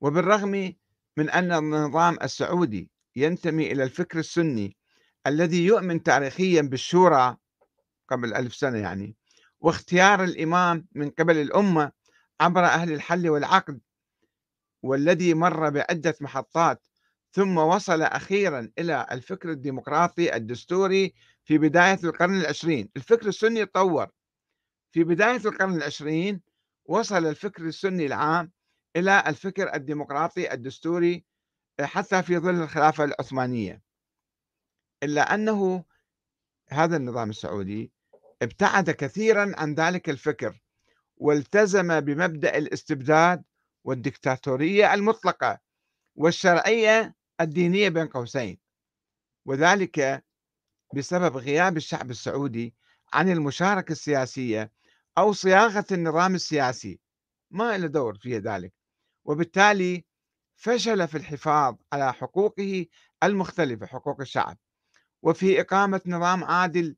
وبالرغم 0.00 0.74
من 1.16 1.30
أن 1.30 1.52
النظام 1.52 2.18
السعودي 2.22 2.90
ينتمي 3.16 3.72
إلى 3.72 3.82
الفكر 3.84 4.18
السني 4.18 4.76
الذي 5.26 5.66
يؤمن 5.66 6.02
تاريخيا 6.02 6.62
بالشورى 6.62 7.36
قبل 8.08 8.34
ألف 8.34 8.54
سنة 8.54 8.78
يعني 8.78 9.16
واختيار 9.60 10.24
الإمام 10.24 10.86
من 10.92 11.10
قبل 11.10 11.36
الأمة 11.36 11.92
عبر 12.40 12.64
أهل 12.64 12.92
الحل 12.92 13.28
والعقد 13.28 13.80
والذي 14.82 15.34
مر 15.34 15.70
بعدة 15.70 16.14
محطات 16.20 16.86
ثم 17.32 17.58
وصل 17.58 18.02
أخيرا 18.02 18.70
إلى 18.78 19.06
الفكر 19.12 19.50
الديمقراطي 19.50 20.36
الدستوري 20.36 21.14
في 21.44 21.58
بداية 21.58 21.98
القرن 22.04 22.40
العشرين. 22.40 22.88
الفكر 22.96 23.28
السني 23.28 23.66
تطور. 23.66 24.06
في 24.92 25.04
بداية 25.04 25.40
القرن 25.44 25.74
العشرين 25.76 26.40
وصل 26.84 27.26
الفكر 27.26 27.62
السني 27.62 28.06
العام 28.06 28.52
إلى 28.96 29.24
الفكر 29.26 29.74
الديمقراطي 29.74 30.52
الدستوري 30.52 31.24
حتى 31.80 32.22
في 32.22 32.38
ظل 32.38 32.62
الخلافة 32.62 33.04
العثمانية. 33.04 33.82
إلا 35.02 35.34
أنه 35.34 35.84
هذا 36.68 36.96
النظام 36.96 37.30
السعودي 37.30 37.92
ابتعد 38.42 38.90
كثيرا 38.90 39.52
عن 39.56 39.74
ذلك 39.74 40.10
الفكر 40.10 40.60
والتزم 41.16 42.00
بمبدأ 42.00 42.58
الاستبداد 42.58 43.44
والدكتاتورية 43.84 44.94
المطلقة 44.94 45.60
والشرعية 46.14 47.14
الدينية 47.40 47.88
بين 47.88 48.06
قوسين 48.06 48.58
وذلك 49.44 50.24
بسبب 50.94 51.36
غياب 51.36 51.76
الشعب 51.76 52.10
السعودي 52.10 52.74
عن 53.12 53.32
المشاركة 53.32 53.92
السياسية 53.92 54.72
أو 55.18 55.32
صياغة 55.32 55.86
النظام 55.92 56.34
السياسي. 56.34 57.00
ما 57.50 57.78
له 57.78 57.86
دور 57.86 58.14
في 58.18 58.38
ذلك 58.38 58.72
وبالتالي 59.24 60.04
فشل 60.56 61.08
في 61.08 61.16
الحفاظ 61.16 61.76
على 61.92 62.12
حقوقه 62.12 62.86
المختلفة 63.22 63.86
حقوق 63.86 64.20
الشعب. 64.20 64.58
وفي 65.22 65.60
إقامة 65.60 66.00
نظام 66.06 66.44
عادل 66.44 66.96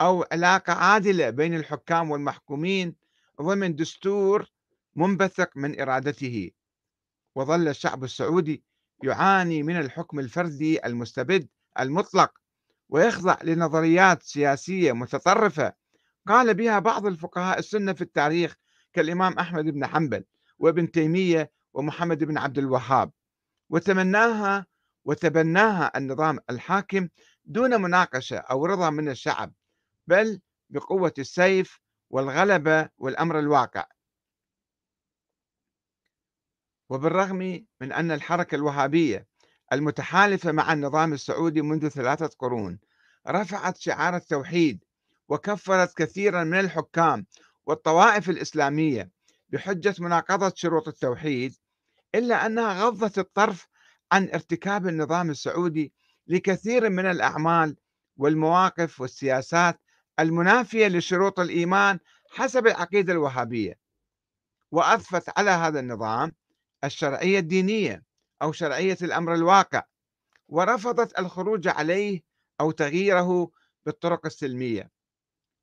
أو 0.00 0.26
علاقة 0.32 0.72
عادلة 0.72 1.30
بين 1.30 1.54
الحكام 1.54 2.10
والمحكومين 2.10 2.94
ضمن 3.42 3.76
دستور 3.76 4.50
منبثق 4.96 5.56
من 5.56 5.80
إرادته. 5.80 6.50
وظل 7.34 7.68
الشعب 7.68 8.04
السعودي 8.04 8.64
يعاني 9.02 9.62
من 9.62 9.76
الحكم 9.76 10.18
الفردي 10.18 10.86
المستبد 10.86 11.48
المطلق 11.80 12.32
ويخضع 12.88 13.36
لنظريات 13.42 14.22
سياسية 14.22 14.92
متطرفة 14.92 15.72
قال 16.26 16.54
بها 16.54 16.78
بعض 16.78 17.06
الفقهاء 17.06 17.58
السنة 17.58 17.92
في 17.92 18.02
التاريخ 18.02 18.56
كالإمام 18.92 19.38
أحمد 19.38 19.64
بن 19.64 19.86
حنبل 19.86 20.24
وابن 20.58 20.90
تيمية 20.90 21.50
ومحمد 21.72 22.24
بن 22.24 22.38
عبد 22.38 22.58
الوهاب. 22.58 23.10
وتمناها 23.70 24.66
وتبناها 25.04 25.92
النظام 25.96 26.38
الحاكم 26.50 27.08
دون 27.44 27.82
مناقشة 27.82 28.36
أو 28.36 28.66
رضا 28.66 28.90
من 28.90 29.08
الشعب 29.08 29.52
بل 30.06 30.40
بقوة 30.70 31.14
السيف 31.18 31.80
والغلبة 32.10 32.88
والأمر 32.98 33.38
الواقع. 33.38 33.86
وبالرغم 36.88 37.66
من 37.80 37.92
أن 37.92 38.10
الحركة 38.10 38.54
الوهابية 38.54 39.26
المتحالفة 39.72 40.52
مع 40.52 40.72
النظام 40.72 41.12
السعودي 41.12 41.62
منذ 41.62 41.88
ثلاثة 41.88 42.30
قرون 42.38 42.78
رفعت 43.28 43.76
شعار 43.76 44.16
التوحيد 44.16 44.84
وكفرت 45.28 45.96
كثيرا 45.96 46.44
من 46.44 46.60
الحكام 46.60 47.26
والطوائف 47.66 48.30
الإسلامية 48.30 49.10
بحجة 49.48 49.94
مناقضة 49.98 50.52
شروط 50.56 50.88
التوحيد 50.88 51.54
إلا 52.14 52.46
أنها 52.46 52.84
غضت 52.84 53.18
الطرف 53.18 53.68
عن 54.12 54.28
ارتكاب 54.34 54.88
النظام 54.88 55.30
السعودي 55.30 55.92
لكثير 56.26 56.90
من 56.90 57.06
الأعمال 57.06 57.76
والمواقف 58.16 59.00
والسياسات 59.00 59.80
المنافية 60.20 60.88
لشروط 60.88 61.40
الإيمان 61.40 61.98
حسب 62.30 62.66
العقيدة 62.66 63.12
الوهابية. 63.12 63.78
وأضفت 64.70 65.38
على 65.38 65.50
هذا 65.50 65.80
النظام 65.80 66.32
الشرعية 66.84 67.38
الدينية 67.38 68.02
أو 68.42 68.52
شرعية 68.52 68.98
الأمر 69.02 69.34
الواقع 69.34 69.82
ورفضت 70.48 71.18
الخروج 71.18 71.68
عليه 71.68 72.22
أو 72.60 72.70
تغييره 72.70 73.50
بالطرق 73.86 74.26
السلمية 74.26 74.90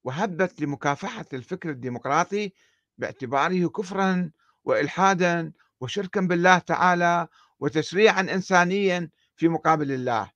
وهبت 0.04 0.62
لمكافحة 0.62 1.26
الفكر 1.34 1.70
الديمقراطي 1.70 2.52
باعتباره 2.98 3.68
كفرا 3.68 4.32
وإلحادا 4.64 5.52
وشركا 5.82 6.22
بالله 6.22 6.58
تعالى 6.58 7.28
وتشريعا 7.60 8.22
إنسانيا 8.22 9.10
في 9.36 9.48
مقابل 9.48 9.92
الله. 9.92 10.32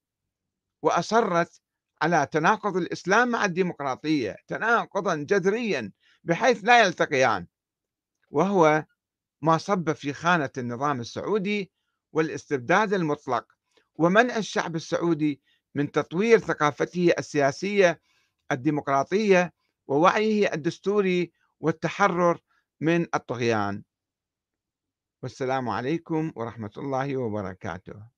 وأصرت 0.86 1.62
على 2.02 2.28
تناقض 2.32 2.78
الإسلام 2.78 3.28
مع 3.28 3.46
الديمقراطية 3.46 4.36
تناقضا 4.48 5.16
جذريا 5.16 5.92
بحيث 6.24 6.64
لا 6.64 6.84
يلتقيان. 6.84 7.48
وهو 8.30 8.86
ما 9.42 9.58
صب 9.58 9.92
في 9.92 10.14
خانة 10.14 10.50
النظام 10.58 11.00
السعودي 11.00 11.72
والاستبداد 12.14 12.94
المطلق 12.94 13.46
ومنع 13.96 14.38
الشعب 14.38 14.76
السعودي 14.76 15.42
من 15.76 15.92
تطوير 15.92 16.40
ثقافته 16.40 17.14
السياسية 17.20 18.02
الديمقراطية 18.52 19.54
ووعيه 19.88 20.54
الدستوري 20.54 21.32
والتحرر 21.60 22.40
من 22.82 23.08
الطغيان. 23.16 23.84
والسلام 25.24 25.70
عليكم 25.70 26.32
ورحمة 26.36 26.72
الله 26.78 27.18
وبركاته. 27.18 28.15